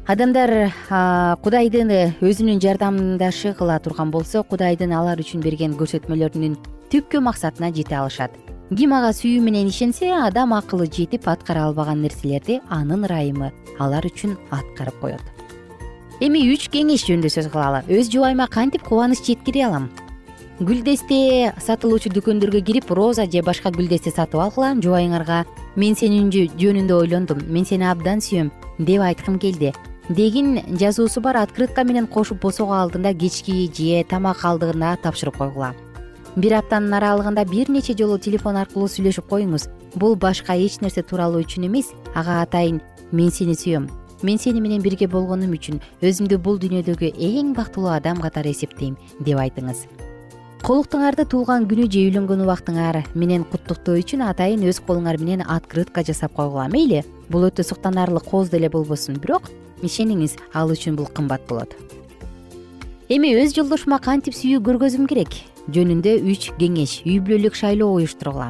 Адамдар 0.08 0.74
кудайдын 1.44 1.92
өзүнүн 2.22 2.62
жардамдашы 2.63 3.54
кыла 3.60 3.80
турган 3.80 4.12
болсо 4.12 4.44
кудайдын 4.44 4.94
алар 4.94 5.22
үчүн 5.24 5.44
берген 5.46 5.78
көрсөтмөлөрүнүн 5.80 6.58
түпкү 6.92 7.24
максатына 7.24 7.72
жете 7.75 7.98
алышат. 8.02 8.36
Ким 8.74 8.94
ага 8.96 9.12
сүйүү 9.16 9.42
менен 9.44 9.70
ишенсе 9.70 10.12
адам 10.16 10.54
акылы 10.58 10.88
жетип 10.92 11.28
аткара 11.28 11.68
албаган 11.68 12.02
нерселерди 12.02 12.62
анын 12.70 13.08
ырайымы 13.08 13.52
алар 13.80 14.06
үчүн 14.10 14.38
аткарып 14.52 15.00
коет 15.02 15.33
эми 16.24 16.39
үч 16.53 16.70
кеңеш 16.72 17.03
жөнүндө 17.10 17.30
сөз 17.34 17.50
кылалы. 17.51 17.82
Өз 17.92 18.08
жубайыма 18.13 18.48
кантип 18.48 18.86
кубаныч 18.88 19.25
жеткире 19.27 19.65
алам? 19.68 19.89
Гүлдесте 20.63 21.51
сатылуучу 21.60 22.12
дүкөндөргө 22.13 22.62
кирип 22.63 22.91
роза 22.95 23.26
же 23.28 23.41
башка 23.43 23.71
гүлдесте 23.74 24.13
сатып 24.13 24.39
алгыла 24.39 24.71
жубайыңарга. 24.80 25.43
Мен 25.76 25.98
сени 26.00 26.21
жөнүндө 26.32 26.95
ойлондум. 26.95 27.41
Мен 27.48 27.65
сени 27.67 27.89
абдан 27.89 28.24
сүйөм 28.24 28.52
деп 28.80 29.02
айткым 29.04 29.39
келди. 29.39 29.74
Дегин 30.10 30.62
жазуусу 30.80 31.21
бар 31.21 31.41
открытка 31.41 31.84
менен 31.84 32.08
кошуп 32.08 32.39
босогоо 32.41 32.78
алдында 32.78 33.13
кечки 33.13 33.67
же 33.76 34.04
тамак 34.08 34.45
алдында 34.45 34.95
тапшырып 35.04 35.38
койгула. 35.38 35.74
Бир 36.36 36.56
аптанын 36.62 36.93
аралыгында 37.02 37.43
бир 37.50 37.69
нече 37.69 37.98
жолу 37.98 38.17
телефон 38.17 38.56
аркылуу 38.62 38.88
сүйлөшүп 38.88 39.28
коюңуз. 39.28 39.67
Бул 39.95 40.15
башка 40.15 40.56
эч 40.56 40.80
нерсе 40.82 41.04
тууралуу 41.04 41.43
үчүн 41.43 41.67
эмес. 41.67 41.91
Ага 42.15 42.41
атайын 42.41 42.82
мен 43.12 43.32
сени 43.32 43.58
сүйөм 43.58 43.89
мен 44.24 44.40
сени 44.40 44.62
менен 44.64 44.82
бирге 44.82 45.08
болгонум 45.08 45.54
үчүн 45.58 45.82
өзүмдү 46.02 46.40
бул 46.44 46.60
дүйнөдөгү 46.62 47.14
эң 47.30 47.54
бактылуу 47.58 47.94
адам 47.94 48.22
катары 48.24 48.52
эсептейм 48.56 48.98
деп 49.20 49.40
айтыңыз. 49.44 49.86
Колуктуңарды 50.64 51.26
туулган 51.28 51.68
күнү 51.68 51.90
же 51.92 52.06
үйлөнгөн 52.08 52.46
убактыңар 52.46 53.02
менен 53.14 53.44
куттуктоо 53.44 53.98
үчүн 54.00 54.24
атайын 54.30 54.64
өз 54.70 54.80
колуңар 54.88 55.20
менен 55.20 55.44
открытка 55.44 56.06
жасап 56.08 56.38
койгула 56.38 56.70
мейли? 56.72 57.04
Бул 57.30 57.50
өтө 57.50 57.68
суктанарлык 57.68 58.30
кооз 58.32 58.50
деле 58.54 58.70
болбосун 58.72 59.20
бирок 59.20 59.52
ишениңиз 59.84 60.38
ал 60.56 60.72
үчүн 60.72 60.96
бул 60.96 61.12
кымбат 61.12 61.44
болот 61.50 61.76
эми 63.14 63.34
өз 63.38 63.52
жолдошума 63.54 64.00
кантип 64.02 64.34
сүйүү 64.34 64.62
көргөзүм 64.64 65.10
керек? 65.12 65.36
Жөнүндө 65.74 66.16
үч 66.32 66.48
кеңеш 66.58 67.02
үй 67.06 67.20
бүлөлүк 67.24 67.56
шайлоо 67.60 68.00
уюштургула 68.00 68.50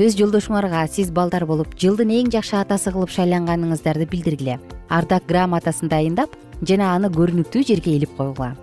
өз 0.00 0.16
жолдошуңарга 0.16 0.86
сиз 0.88 1.10
балдар 1.12 1.44
болуп 1.46 1.74
жылдын 1.76 2.12
эң 2.16 2.30
жакшы 2.32 2.56
атасы 2.56 2.92
кылып 2.94 3.12
шайланганыңыздарды 3.12 4.06
билдиргиле. 4.08 4.58
Ардак 4.88 5.26
грамотасын 5.28 5.90
дайындап 5.92 6.32
жана 6.64 6.94
аны 6.96 7.10
көрүнүктүү 7.12 7.64
жерге 7.68 7.96
илип 7.98 8.16
койгула. 8.16 8.54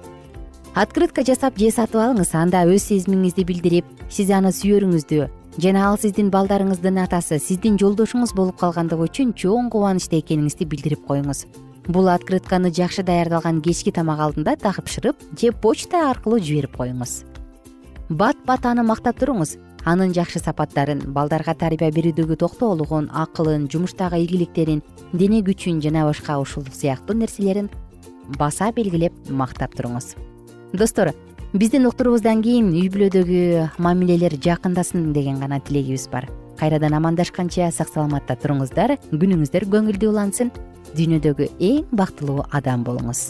Открытка 0.75 1.23
жасап 1.25 1.59
же 1.59 1.69
сатып 1.71 2.01
алыңыз 2.01 2.33
анда 2.33 2.63
өз 2.65 2.89
сезимиңизди 2.89 3.45
билдирип 3.45 3.85
сиз 4.09 4.31
аны 4.33 4.49
сүйөрүңүздү 4.55 5.29
жана 5.61 5.85
ал 5.89 5.97
сиздин 6.01 6.29
балдарыңыздын 6.33 6.99
атасы 7.05 7.39
сиздин 7.41 7.77
жолдошуңуз 7.77 8.33
болуп 8.37 8.57
калгандыгы 8.61 9.09
үчүн 9.09 9.33
чоң 9.37 9.69
кубанычта 9.73 10.17
экениңизди 10.21 10.65
билдирип 10.65 11.05
коюңуз. 11.05 11.45
Бул 11.89 12.09
открытканы 12.09 12.73
жакшы 12.73 13.03
даярдалган 13.03 13.61
кечки 13.61 13.91
тамак 13.91 14.19
алдында 14.19 14.55
тапшырып 14.61 15.17
же 15.37 15.51
почта 15.51 16.09
аркылуу 16.09 16.39
жиберип 16.39 16.77
коюңуз. 16.77 17.23
Бат 18.09 18.37
бат 18.45 18.65
аны 18.65 18.85
мактап 18.85 19.19
туруңуз 19.19 19.57
анын 19.85 20.13
жакшы 20.13 20.39
сапаттарын 20.39 21.01
балдарга 21.13 21.53
тарбия 21.53 21.91
берүүдөгү 21.93 22.37
токтоолугун 22.41 23.09
акылын 23.13 23.67
жумуштагы 23.71 24.19
ийгиликтерин 24.23 24.81
дене 25.13 25.41
күчүн 25.45 25.81
жана 25.83 26.05
башка 26.07 26.39
ушул 26.39 26.65
сыяктуу 26.71 27.15
нерселерин 27.17 27.69
баса 28.37 28.71
белгилеп 28.75 29.13
мактап 29.29 29.75
туруңуз. 29.75 30.15
Достор 30.73 31.13
биздин 31.53 31.87
уктуруубуздан 31.89 32.43
кийин 32.45 32.71
үй 32.75 32.89
бүлөдөгү 32.93 33.81
мамилелер 33.81 34.37
жакындасын 34.37 35.11
деген 35.13 35.39
гана 35.39 35.59
тилегибиз 35.59 36.09
бар. 36.11 36.29
Кайрадан 36.59 36.93
амандашканча 36.93 37.71
сак 37.71 37.89
саламатта 37.89 38.35
туруңуздар 38.35 38.97
күнүңүздөр 39.11 39.69
көңүлдүү 39.73 40.09
улансын 40.11 40.51
дүйнөдөгү 40.95 41.53
эң 41.59 41.85
бактылуу 41.95 42.43
адам 42.51 42.83
болуңуз 42.83 43.29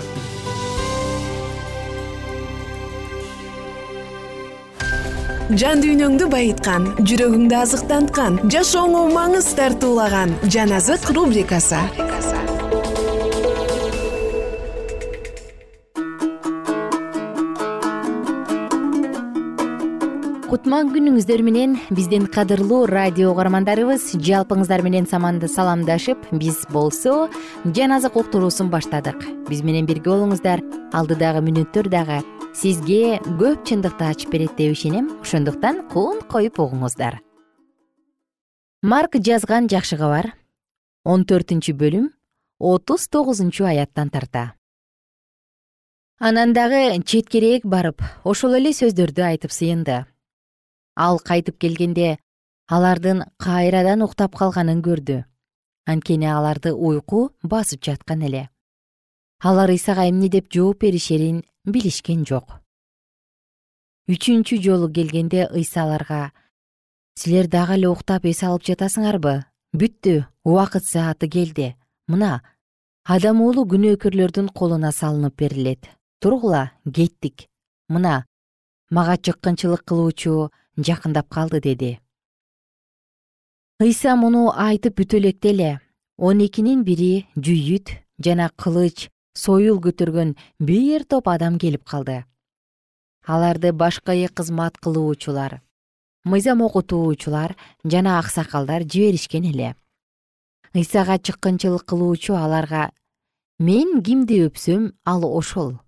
жан 5.59 5.81
дүйнөңдү 5.83 6.27
байыткан 6.31 6.85
жүрөгүңдү 7.03 7.55
азыктанткан 7.59 8.37
жашооңо 8.53 9.01
маңыз 9.11 9.49
тартуулаган 9.57 10.31
жан 10.53 10.71
азык 10.77 11.09
рубрикасы. 11.11 11.79
Кутман 20.51 20.91
күнүңүздөр 20.93 21.43
менен 21.47 21.77
биздин 21.95 22.27
кадырлуу 22.31 22.85
радио 22.91 23.31
угармандарыбыз 23.33 24.11
жалпыңыздар 24.23 24.83
менен 24.87 25.07
саламдашып 25.07 26.29
биз 26.31 26.63
болсо 26.71 27.29
жан 27.75 27.97
азык 27.97 28.15
уктуруусун 28.15 28.69
баштадык. 28.71 29.19
Биз 29.49 29.63
менен 29.63 29.87
бирге 29.87 30.13
болуңуздар. 30.13 30.63
Алдыдагы 30.93 31.43
мүнөттөр 31.43 31.91
дагы 31.91 32.21
сизге 32.53 33.19
көп 33.39 33.63
чындыкты 33.67 34.07
ачып 34.11 34.31
берет 34.33 34.55
деп 34.57 34.73
ишенем. 34.75 35.09
Ошондуктан 35.21 35.87
кун 35.89 36.21
коюп 36.29 36.59
угуңуздар. 36.59 37.19
Марк 38.81 39.15
жазган 39.15 39.69
жакшы 39.71 39.97
кабар 39.97 40.33
он 41.03 41.23
төртүнчү 41.25 41.73
бөлүм 41.77 42.09
отуз 42.59 43.07
тогузунчу 43.07 43.65
аяттан 43.65 44.09
тарта. 44.09 44.53
Анан 46.19 46.53
дагы 46.53 47.01
четкерээк 47.01 47.65
барып 47.65 48.03
ошол 48.23 48.57
эле 48.59 48.73
сөздөрдү 48.73 49.23
айтып 49.25 49.51
сыйынды. 49.51 50.05
Ал 50.95 51.19
кайтып 51.19 51.57
келгенде 51.57 52.19
алардын 52.67 53.23
кайрадан 53.37 54.03
уктап 54.03 54.35
калганын 54.35 54.83
көрдү. 54.83 55.23
Анткени 55.87 56.27
аларды 56.29 56.73
уйку 56.73 57.31
басып 57.43 57.81
жаткан 57.81 58.21
эле. 58.21 58.49
Алар 59.41 59.69
ыйсага 59.69 60.07
эмне? 60.09 60.29
деп 60.29 60.51
жооп 60.53 60.81
беришерин 60.81 61.41
билишкен 61.65 62.25
жок. 62.25 62.57
Үчүнчү 64.09 64.57
жолу 64.63 64.89
келгенде 64.89 65.47
ыйса 65.53 65.83
аларга 65.83 66.31
силер 67.15 67.47
дагы 67.47 67.77
эле 67.77 67.87
уктап 67.87 68.25
эс 68.25 68.41
алып 68.43 68.65
жатасыңарбы? 68.65 69.43
Бүттү 69.77 70.25
убакыт 70.43 70.85
сааты 70.85 71.29
келди. 71.29 71.75
Мына 72.07 72.41
адам 73.05 73.41
уулу 73.41 73.63
күнөөкөрлөрдүн 73.69 74.49
колуна 74.49 74.91
салынып 74.91 75.37
берилет. 75.37 75.87
Тургула 76.19 76.71
кеттик. 76.83 77.47
Мына 77.87 78.25
мага 78.89 79.17
чыккынчылык 79.17 79.85
кылуучу 79.85 80.49
жакындап 80.77 81.29
калды 81.29 81.61
деди. 81.61 81.99
Ыйса 83.79 84.15
муну 84.15 84.49
айтып 84.51 84.97
бүтө 84.99 85.17
электе 85.17 85.49
эле. 85.53 85.79
Он 86.17 86.41
экинин 86.45 86.83
бири 86.83 87.27
жүйүт 87.37 87.95
жана 88.19 88.49
кылыч 88.57 89.09
союл 89.33 89.79
көтөргөн 89.79 90.35
бир 90.59 91.03
топ 91.05 91.27
адам 91.27 91.57
келип 91.59 91.83
калды. 91.83 92.25
Аларды 93.25 93.71
башкы 93.71 94.27
кызмат 94.33 94.77
кылуучулар 94.77 95.61
мыйзам 96.23 96.61
окутуучулар 96.61 97.55
жана 97.83 98.19
аксакалдар 98.19 98.83
жиберишкен 98.83 99.45
эле. 99.51 99.75
Ыйсага 100.73 101.17
чыккынчылык 101.17 101.85
кылуучу 101.85 102.35
аларга 102.35 102.91
мен 103.59 104.01
кимди 104.03 104.45
өпсөм 104.47 104.93
ал 105.05 105.25
ошол. 105.25 105.79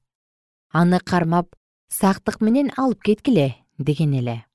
Аны 0.72 1.00
кармап 1.00 1.56
сактык 1.90 2.42
менен 2.42 2.72
алып 2.78 3.04
кеткиле 3.04 3.56
деген 3.78 4.14
эле. 4.14 4.46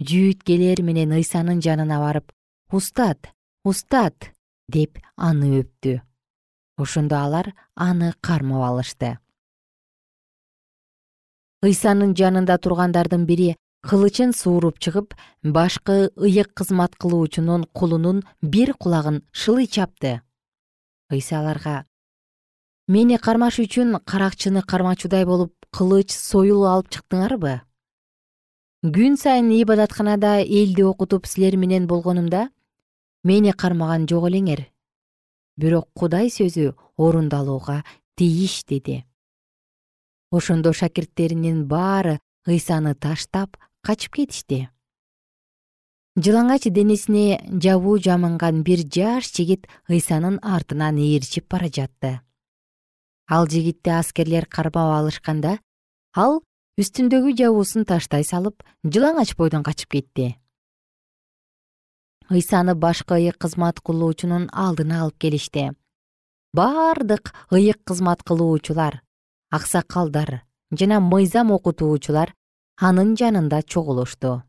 Жүйүткелер 0.00 0.82
менен 0.82 1.12
ыйсанын 1.12 1.60
жанына 1.60 2.00
барып 2.00 2.32
устат 2.72 3.32
устат! 3.64 4.32
деп 4.70 5.00
аны 5.16 5.60
өптү 5.60 6.00
ошондо 6.80 7.16
алар 7.24 7.52
аны 7.74 8.14
кармап 8.20 8.64
алышты. 8.70 9.18
Ыйсанын 11.62 12.14
жанында 12.16 12.56
тургандардын 12.58 13.26
бири 13.28 13.56
кылычын 13.84 14.32
сууруп 14.36 14.78
чыгып 14.80 15.14
башкы 15.42 16.10
ыйык 16.16 16.54
кызмат 16.54 16.96
кылуучунун 16.96 17.66
кулунун 17.72 18.24
бир 18.42 18.74
кулагын 18.74 19.22
шылый 19.32 19.66
чапты. 19.66 20.20
Ыйса 21.10 21.40
аларга 21.40 21.84
мени 22.88 23.16
кармаш 23.16 23.60
үчүн 23.60 24.00
каракчыны 24.04 24.62
кармачудай 24.62 25.24
болуп 25.24 25.52
кылыч 25.70 26.10
союл 26.10 26.64
алып 26.66 26.88
чыктыңарбы? 26.90 27.60
Күн 28.80 29.20
сайын 29.20 29.52
ибадатканада 29.52 30.40
элди 30.40 30.82
окутуп 30.82 31.26
силер 31.26 31.56
менен 31.60 31.86
болгонумда 31.86 32.48
мени 33.22 33.52
кармаган 33.52 34.08
жок 34.08 34.26
элеңер 34.30 34.69
бирок 35.56 35.88
кудай 35.94 36.30
сөзү 36.30 36.74
орундалууга 36.96 37.82
тийиш 38.16 38.64
деди. 38.64 39.04
Ошондо 40.30 40.72
шакирттеринин 40.72 41.66
баары 41.66 42.20
ыйсаны 42.46 42.94
таштап 42.94 43.56
качып 43.82 44.14
кетишти. 44.14 44.68
Жылаңач 46.18 46.68
денесине 46.70 47.40
жабуу 47.62 47.98
жамынган 47.98 48.62
бир 48.62 48.82
жаш 48.82 49.30
жигит 49.32 49.66
ыйсанын 49.88 50.40
артынан 50.42 50.98
ээрчип 50.98 51.48
бара 51.48 51.68
жатты. 51.68 52.20
Ал 53.28 53.46
жигитти 53.46 53.90
аскерлер 53.90 54.46
кармап 54.46 54.98
алышканда 54.98 55.58
ал 56.14 56.42
үстүндөгү 56.80 57.36
жабуусун 57.38 57.86
таштай 57.86 58.24
салып 58.24 58.64
жылаңач 58.84 59.36
бойдон 59.38 59.62
качып 59.62 59.90
кетти 59.96 60.39
ыйсаны 62.30 62.74
башкы 62.74 63.14
ыйык 63.18 63.36
кызмат 63.42 63.80
кылуучунун 63.80 64.48
алдына 64.52 65.02
алып 65.02 65.18
келишти. 65.18 65.72
Бардык 66.54 67.34
ыйык 67.50 67.82
кызмат 67.84 68.22
кылуучулар 68.22 69.02
аксакалдар 69.50 70.42
жана 70.70 71.00
мыйзам 71.00 71.50
окутуучулар 71.50 72.34
анын 72.78 73.16
жанында 73.18 73.62
чогулушту. 73.62 74.42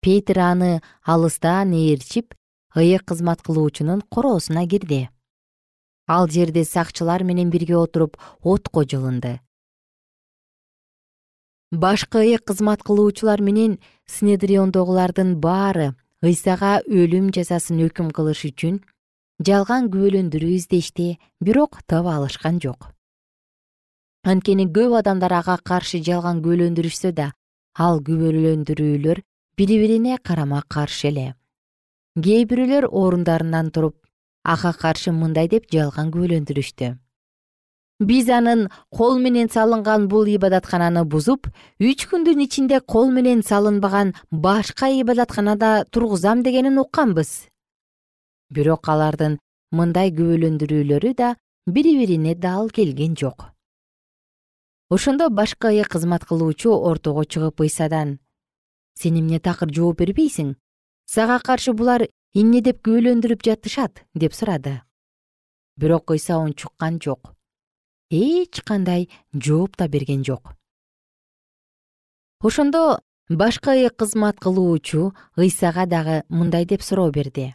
Петир 0.00 0.38
аны 0.38 0.82
алыстан 1.02 1.72
ээрчип 1.72 2.34
ыйык 2.76 3.04
кызмат 3.08 3.42
кылуучунун 3.42 4.00
короосуна 4.12 4.68
кирди. 4.68 5.08
Ал 6.06 6.28
жерде 6.28 6.64
сакчылар 6.64 7.24
менен 7.24 7.50
бирге 7.50 7.76
отуруп 7.76 8.16
отко 8.42 8.84
жылынды. 8.84 9.40
Башкы 11.70 12.18
ыйык 12.20 12.44
кызмат 12.44 12.82
кылуучулар 12.82 13.40
менен 13.40 13.78
снедриондогулардын 14.06 15.36
баары 15.40 15.96
ыйсага 16.26 16.80
өлүм 16.90 17.30
жазасын 17.34 17.78
өкүм 17.86 18.10
кылыш 18.10 18.42
үчүн 18.48 18.80
жалган 19.46 19.86
күбөлөндүрүү 19.92 20.54
издешти 20.58 21.18
бирок 21.40 21.78
таба 21.86 22.16
алышкан 22.18 22.58
жок. 22.58 22.90
Анткени 24.26 24.66
көп 24.66 24.98
адамдар 24.98 25.32
ага 25.38 25.58
каршы 25.62 26.02
жалган 26.02 26.42
күбөлөндүрүшсө 26.42 27.12
да 27.14 27.32
ал 27.78 28.02
күбөлөндүрүүлөр 28.02 29.22
бири 29.58 29.78
бирине 29.82 30.18
карама 30.18 30.64
каршы 30.68 31.08
эле. 31.12 31.26
Кээ 32.18 32.44
бирөөлөр 32.50 32.90
орундарынан 32.90 33.70
туруп 33.70 34.02
ага 34.42 34.72
каршы 34.72 35.14
мындай 35.14 35.46
деп 35.48 35.70
жалган 35.70 36.10
күбөлөндүрүштү 36.10 36.96
биз 38.00 38.28
анын 38.30 38.68
кол 38.94 39.18
менен 39.18 39.48
салынган 39.50 40.06
бул 40.08 40.26
ибадаткананы 40.30 41.02
бузуп 41.04 41.48
үч 41.82 42.06
күндүн 42.06 42.44
ичинде 42.44 42.78
кол 42.80 43.10
менен 43.10 43.42
салынбаган 43.42 44.14
башка 44.30 44.86
ибадатканада 44.86 45.84
тургузам 45.90 46.42
дегенин 46.42 46.78
укканбыз. 46.78 47.48
Бирок 48.50 48.88
алардын 48.88 49.38
мындай 49.72 50.12
күбөлөндүрүүлөрү 50.14 51.14
да 51.18 51.34
бири 51.66 51.96
бирине 51.98 52.34
дал 52.34 52.70
келген 52.70 53.16
жок. 53.16 53.50
Ошондо 54.90 55.28
башкы 55.28 55.68
ыйык 55.68 55.88
кызмат 55.88 56.24
кылуучу 56.24 56.70
ортого 56.70 57.24
чыгып 57.24 57.60
ыйсадан 57.66 58.20
сен 58.94 59.18
эмне 59.18 59.40
такыр 59.40 59.74
жооп 59.74 59.98
бербейсиң? 59.98 60.54
Сага 61.06 61.40
каршы 61.42 61.74
булар 61.74 62.06
эмне 62.34 62.62
деп 62.62 62.78
күбөлөндүрүп 62.86 63.42
жатышат? 63.42 64.06
деп 64.14 64.34
сурады. 64.34 64.82
Бирок 65.76 66.10
ыйса 66.10 66.38
унчуккан 66.38 66.98
жок 67.02 67.37
эч 68.10 68.62
кандай 68.64 69.08
жооп 69.34 69.76
да 69.76 69.88
берген 69.88 70.24
жок. 70.24 70.54
Ошондо 72.40 73.00
башкы 73.28 73.90
кызмат 73.90 74.40
кылуучу 74.40 75.12
ыйсага 75.36 75.86
дагы 75.86 76.24
мындай 76.28 76.64
деп 76.64 76.82
суроо 76.82 77.10
берди. 77.10 77.54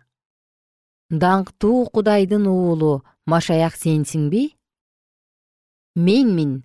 Даңктуу 1.09 1.89
кудайдын 1.93 2.47
уулу 2.47 3.03
машаяк 3.25 3.75
сенсиңби 3.75 4.53
менмин. 5.95 6.63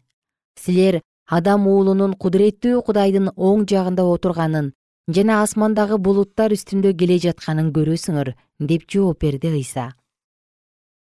Силер 0.57 1.03
адам 1.27 1.67
уулунун 1.69 2.15
кудуреттүү 2.15 2.83
кудайдын 2.83 3.31
оң 3.37 3.67
жагында 3.69 4.05
отурганын 4.05 4.73
жана 5.09 5.43
асмандагы 5.43 5.99
булуттар 5.99 6.53
үстүндө 6.57 6.95
келе 7.01 7.19
жатканын 7.25 7.71
көрөсүңөр 7.77 8.35
деп 8.71 8.89
жооп 8.93 9.21
берди 9.25 9.53
ыйса 9.61 9.93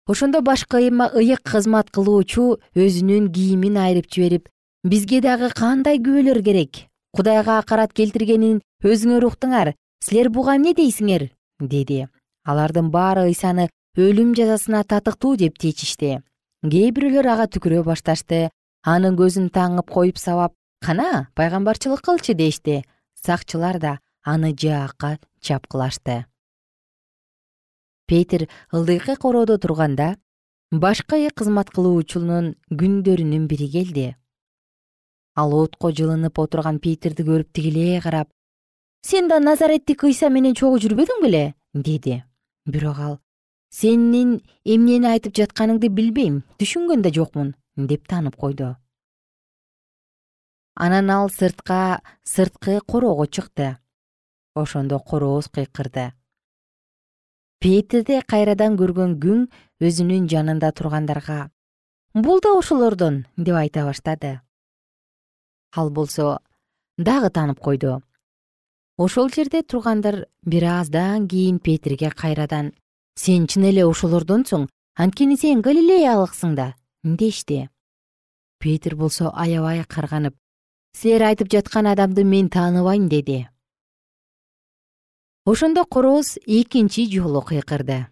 ошондо 0.07 0.41
башкы 0.41 0.77
ыйык 0.89 1.41
кызмат 1.43 1.89
кылуучу 1.89 2.59
өзүнүн 2.75 3.31
кийимин 3.31 3.77
айрып 3.77 4.09
жиберип 4.11 4.49
бизге 4.83 5.21
дагы 5.21 5.49
кандай 5.55 5.97
күбөлөр 5.97 6.43
керек? 6.43 6.89
Кудайга 7.15 7.59
акарат 7.59 7.93
келтиргенин 7.93 8.61
өзүңөр 8.83 9.27
уктуңар 9.29 9.73
силер 10.03 10.29
буга 10.29 10.57
эмне 10.57 10.73
дейсиңер 10.73 11.29
деди. 11.59 12.07
Алардын 12.43 12.89
баары 12.91 13.29
ыйсаны 13.29 13.69
өлүм 13.95 14.33
жазасына 14.35 14.83
татыктуу 14.83 15.37
деп 15.37 15.57
чечишти 15.57 16.19
кээ 16.63 16.91
бирөөлөр 16.95 17.27
ага 17.27 17.47
түкүрө 17.47 17.83
башташты. 17.87 18.49
Анын 18.83 19.15
көзүн 19.15 19.47
таңып 19.55 19.87
коюп 19.87 20.17
сабап 20.19 20.55
кана 20.83 21.29
пайгамбарчылык 21.35 22.03
кылчы 22.03 22.33
дешти. 22.35 22.83
Сакчылар 23.15 23.79
да 23.79 23.99
аны 24.25 24.51
жаакка 24.51 25.17
чапкылашты 25.39 26.25
петир 28.13 28.47
ылдыйкы 28.71 29.15
короодо 29.15 29.57
турганда 29.57 30.07
башкы 30.69 31.17
кызмат 31.33 31.71
кылуучунун 31.73 32.51
күндөрүнүн 32.69 33.47
бири 33.49 33.67
келди. 33.73 34.05
Ал 35.35 35.55
отко 35.57 35.89
жылынып 35.97 36.37
отурган 36.37 36.77
петирди 36.83 37.25
көрүп 37.25 37.49
тигилее 37.57 38.01
карап 38.05 38.29
сен 39.01 39.27
да 39.27 39.39
назареттик 39.39 40.05
ыйса 40.05 40.29
менен 40.29 40.53
чогуу 40.53 40.77
жүрбөдүң 40.77 41.25
беле? 41.25 41.55
деди. 41.73 42.21
Бирок 42.65 42.99
ал 42.99 43.19
сенин 43.73 44.41
эмнени 44.63 45.09
айтып 45.15 45.33
жатканыңды 45.41 45.89
билбейм 45.89 46.43
түшүнгөн 46.61 47.01
да 47.01 47.09
жокмун 47.09 47.55
деп 47.75 48.07
таанып 48.07 48.37
койду. 48.37 48.75
Анан 50.75 51.09
ал 51.09 51.29
сыртка 51.29 52.01
сырткы 52.23 52.81
короого 52.85 53.25
чыкты. 53.25 53.77
Ошондо 54.53 54.99
корооз 54.99 55.49
кыйкырды 55.49 56.11
петирди 57.63 58.17
кайрадан 58.27 58.73
көргөн 58.75 59.13
күң 59.23 59.43
өзүнүн 59.79 60.25
жанында 60.27 60.73
тургандарга. 60.75 61.45
Бул 62.13 62.41
да 62.43 62.51
ошолордон 62.57 63.21
деп 63.37 63.55
айта 63.55 63.85
баштады. 63.87 64.41
Ал 65.71 65.89
болсо 65.89 66.39
дагы 66.97 67.29
таанып 67.29 67.61
койду. 67.63 68.01
Ошол 68.97 69.29
жерде 69.31 69.63
тургандар 69.63 70.25
бир 70.45 70.65
аздан 70.73 71.29
кийин 71.29 71.59
петирге 71.59 72.09
кайрадан 72.11 72.73
сен 73.15 73.47
чын 73.47 73.69
эле 73.71 73.87
ошолордонсуң 73.87 74.67
анткени 74.99 75.39
сен 75.39 75.63
галилеялыксың 75.63 76.59
да 76.59 76.73
дешти. 77.03 77.69
Петир 78.59 78.97
болсо 78.99 79.31
аябай 79.31 79.85
карганып 79.87 80.35
силер 80.91 81.29
айтып 81.31 81.47
жаткан 81.47 81.87
адамды 81.87 82.27
мен 82.27 82.49
тааныбайм 82.49 83.07
деди 83.07 83.45
ошондо 85.45 85.83
короз 85.85 86.37
экинчи 86.45 87.03
жолу 87.11 87.41
кыйкырды. 87.41 88.07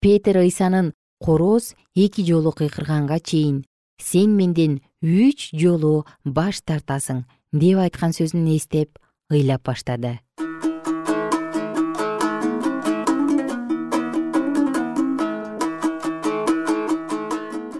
Петир 0.00 0.36
ыйсанын 0.44 0.92
короз 1.18 1.74
эки 1.94 2.20
жолу 2.28 2.52
кыйкырганга 2.52 3.18
чейин 3.20 3.64
сен 3.96 4.36
менден 4.36 4.82
үч 5.00 5.48
жолу 5.54 6.04
баш 6.24 6.60
тартасың 6.60 7.24
деп 7.52 7.78
айткан 7.78 8.12
сөзүн 8.12 8.44
эстеп 8.56 8.98
ыйлап 9.32 9.64
баштады. 9.64 10.20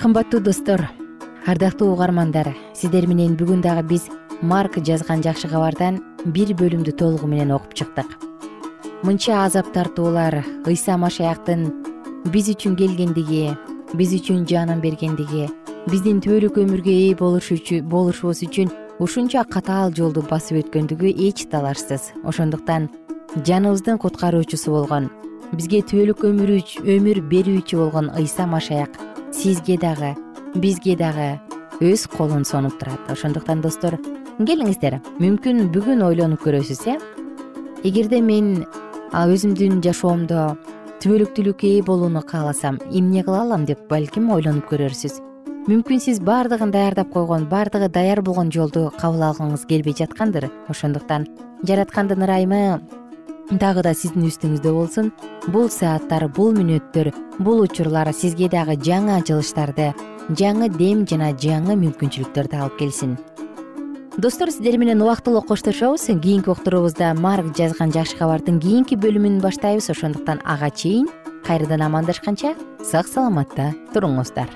Кымбаттуу 0.00 0.40
достор 0.40 0.88
ардактуу 1.44 1.92
угармандар 1.92 2.56
сиздер 2.74 3.06
менен 3.06 3.36
бүгүн 3.36 3.60
дагы 3.60 3.84
биз 3.84 4.08
марк 4.42 4.78
жазган 4.86 5.22
жакшы 5.22 5.48
кабардан 5.50 5.98
бир 6.24 6.52
бөлүмдү 6.54 6.94
толугу 6.98 7.26
менен 7.26 7.52
окуп 7.56 7.74
чыктык. 7.74 8.06
Мынча 9.02 9.44
азап 9.44 9.72
тартуулар 9.72 10.44
ыйса 10.66 10.96
машаяктын 10.98 11.68
биз 12.32 12.50
үчүн 12.54 12.76
келгендиги 12.78 13.56
биз 13.94 14.14
үчүн 14.14 14.46
жанын 14.46 14.82
бергендиги 14.82 15.48
биздин 15.90 16.20
түбөлүк 16.22 16.58
өмүргө 16.62 16.94
ээ 16.94 17.16
болушубуз 17.18 18.42
үчүн 18.46 18.70
ушунча 19.00 19.44
катаал 19.48 19.94
жолду 19.94 20.22
басып 20.30 20.62
өткөндүгү 20.62 21.14
эч 21.28 21.46
талашсыз 21.50 22.12
ошондуктан 22.24 22.90
жаныбыздын 23.46 23.98
куткаруучусу 24.02 24.74
болгон 24.74 25.10
бизге 25.52 25.82
түбөлүк 25.82 26.24
өмүр 26.28 27.22
берүүчү 27.32 27.78
болгон 27.80 28.10
ыйса 28.18 28.46
машаяк 28.46 28.98
сизге 29.32 29.78
дагы 29.78 30.14
бизге 30.54 30.96
дагы 30.96 31.38
өз 31.80 32.08
колун 32.10 32.44
сунуп 32.44 32.78
турат. 32.78 32.98
Ошондуктан 33.08 33.60
достор 33.60 33.98
келиңиздер. 34.46 35.00
Мүмкүн 35.18 35.72
бүгүн 35.74 36.02
ойлонуп 36.06 36.44
көрөсүз 36.44 36.82
э? 36.92 36.96
Эгерде 37.82 38.20
мен 38.22 38.66
өзүмдүн 39.10 39.80
жашоомдо 39.82 40.52
түбөлүктүүлүккө 41.02 41.66
ээ 41.66 41.82
болууну 41.86 42.22
кааласам 42.22 42.78
эмне 42.92 43.24
кыла 43.26 43.40
алам 43.42 43.64
деп 43.66 43.80
балким 43.90 44.30
ойлонуп 44.30 44.68
көрөрсүз? 44.70 45.18
Мүмкүн 45.66 45.98
сиз 46.04 46.20
баардыгын 46.22 46.70
даярдап 46.70 47.10
койгон 47.10 47.48
баардыгы 47.50 47.88
даяр 47.90 48.22
болгон 48.22 48.52
жолду 48.54 48.92
кабыл 49.00 49.26
алгыңыз 49.26 49.66
келбей 49.66 49.96
жаткандыр. 49.98 50.46
Ошондуктан 50.68 51.26
жараткандын 51.66 52.22
ырайымы 52.22 52.80
дагы 53.50 53.82
да 53.82 53.94
сиздин 53.94 54.28
үстүңүздө 54.30 54.72
болсун. 54.72 55.10
Бул 55.48 55.66
сааттар 55.68 56.28
бул 56.28 56.54
мүнөттөр 56.54 57.10
бул 57.40 57.64
учурлар 57.66 58.12
сизге 58.14 58.48
дагы 58.48 58.78
жаңы 58.78 59.18
ачылыштарды 59.18 59.92
жаңы 60.30 60.70
дем 60.78 61.06
жана 61.10 61.32
жаңы 61.32 61.74
мүмкүнчүлүктөрдү 61.82 62.62
алып 62.62 62.78
келсин 62.78 63.18
достор 64.18 64.50
сиздер 64.50 64.78
менен 64.78 65.00
убактылуу 65.00 65.42
коштошобуз. 65.42 66.06
Кийинки 66.06 66.50
уктуруубузда 66.50 67.14
марк 67.14 67.56
жазган 67.56 67.92
жакшы 67.92 68.16
кабардын 68.18 68.58
кийинки 68.58 68.96
бөлүмүн 68.98 69.38
баштайбыз. 69.40 69.90
Ошондуктан 69.90 70.40
ага 70.44 70.70
чейин 70.70 71.06
кайрадан 71.46 71.82
амандашканча 71.86 72.56
сак 72.82 73.06
саламатта 73.06 73.74
туруңуздар. 73.94 74.50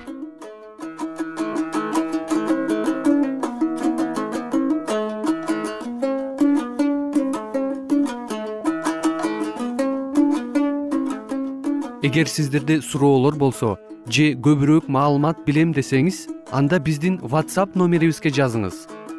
Эгер 12.03 12.27
сиздерде 12.27 12.81
суроолор 12.81 13.35
болсо 13.39 13.77
же 14.11 14.33
көбүрөөк 14.35 14.91
маалымат 14.91 15.45
билем 15.47 15.71
десеңиз 15.71 16.27
анда 16.51 16.79
биздин 16.83 17.21
whatsapp 17.23 17.79
номерибизге 17.79 18.29
жазыңыз 18.29 19.02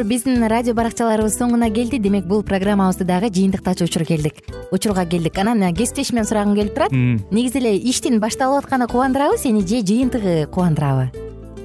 достор 0.00 0.08
биздин 0.08 0.46
радио 0.48 0.72
баракчаларыбыз 0.72 1.34
соңуна 1.36 1.68
келди. 1.74 1.98
Демек 2.00 2.24
бул 2.24 2.40
программабызды 2.42 3.04
дагы 3.04 3.28
жыйынтыктаочу 3.28 3.84
учур 3.84 4.06
келдик. 4.08 4.38
Учурга 4.72 5.04
келдик. 5.04 5.36
Анан 5.36 5.74
кесиптешимден 5.74 6.24
сурагым 6.24 6.54
келип 6.56 6.74
турат. 6.74 6.92
Негизи 6.92 7.58
эле 7.58 7.76
иштин 7.76 8.20
башталып 8.20 8.64
атканы 8.64 8.86
кубандырабы 8.88 9.36
сени 9.36 9.60
же 9.60 9.82
жыйынтыгы 9.84 10.46
кубандырабы? 10.46 11.10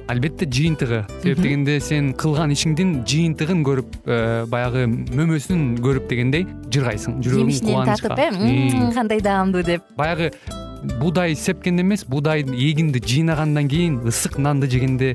Албетте 0.08 0.44
жыйынтыгы. 0.44 1.06
Себеп 1.22 1.40
дегенде 1.40 1.78
сен 1.80 2.12
кылган 2.12 2.52
ишиңдин 2.52 3.06
жыйынтыгын 3.08 3.64
көрүп 3.64 3.96
э, 4.04 4.44
баягы 4.52 4.84
мөмөсүн 4.84 5.78
көрүп 5.80 6.10
дегендей 6.12 6.44
жыргайсың 6.68 7.22
жүрөгүң 7.24 7.56
жемишинен 7.56 7.88
татып 7.88 8.20
э? 8.20 8.92
Кандай 8.92 9.24
даамдуу 9.24 9.64
деп. 9.64 9.88
Баягы 9.96 10.34
буудай 11.00 11.34
сепкенде 11.34 11.82
эмес 11.82 12.04
буудайды 12.04 12.52
эгинди 12.52 13.00
жыйнагандан 13.00 13.68
кийин 13.68 13.98
ысык 14.06 14.38
нанды 14.38 14.68
жегенде 14.70 15.14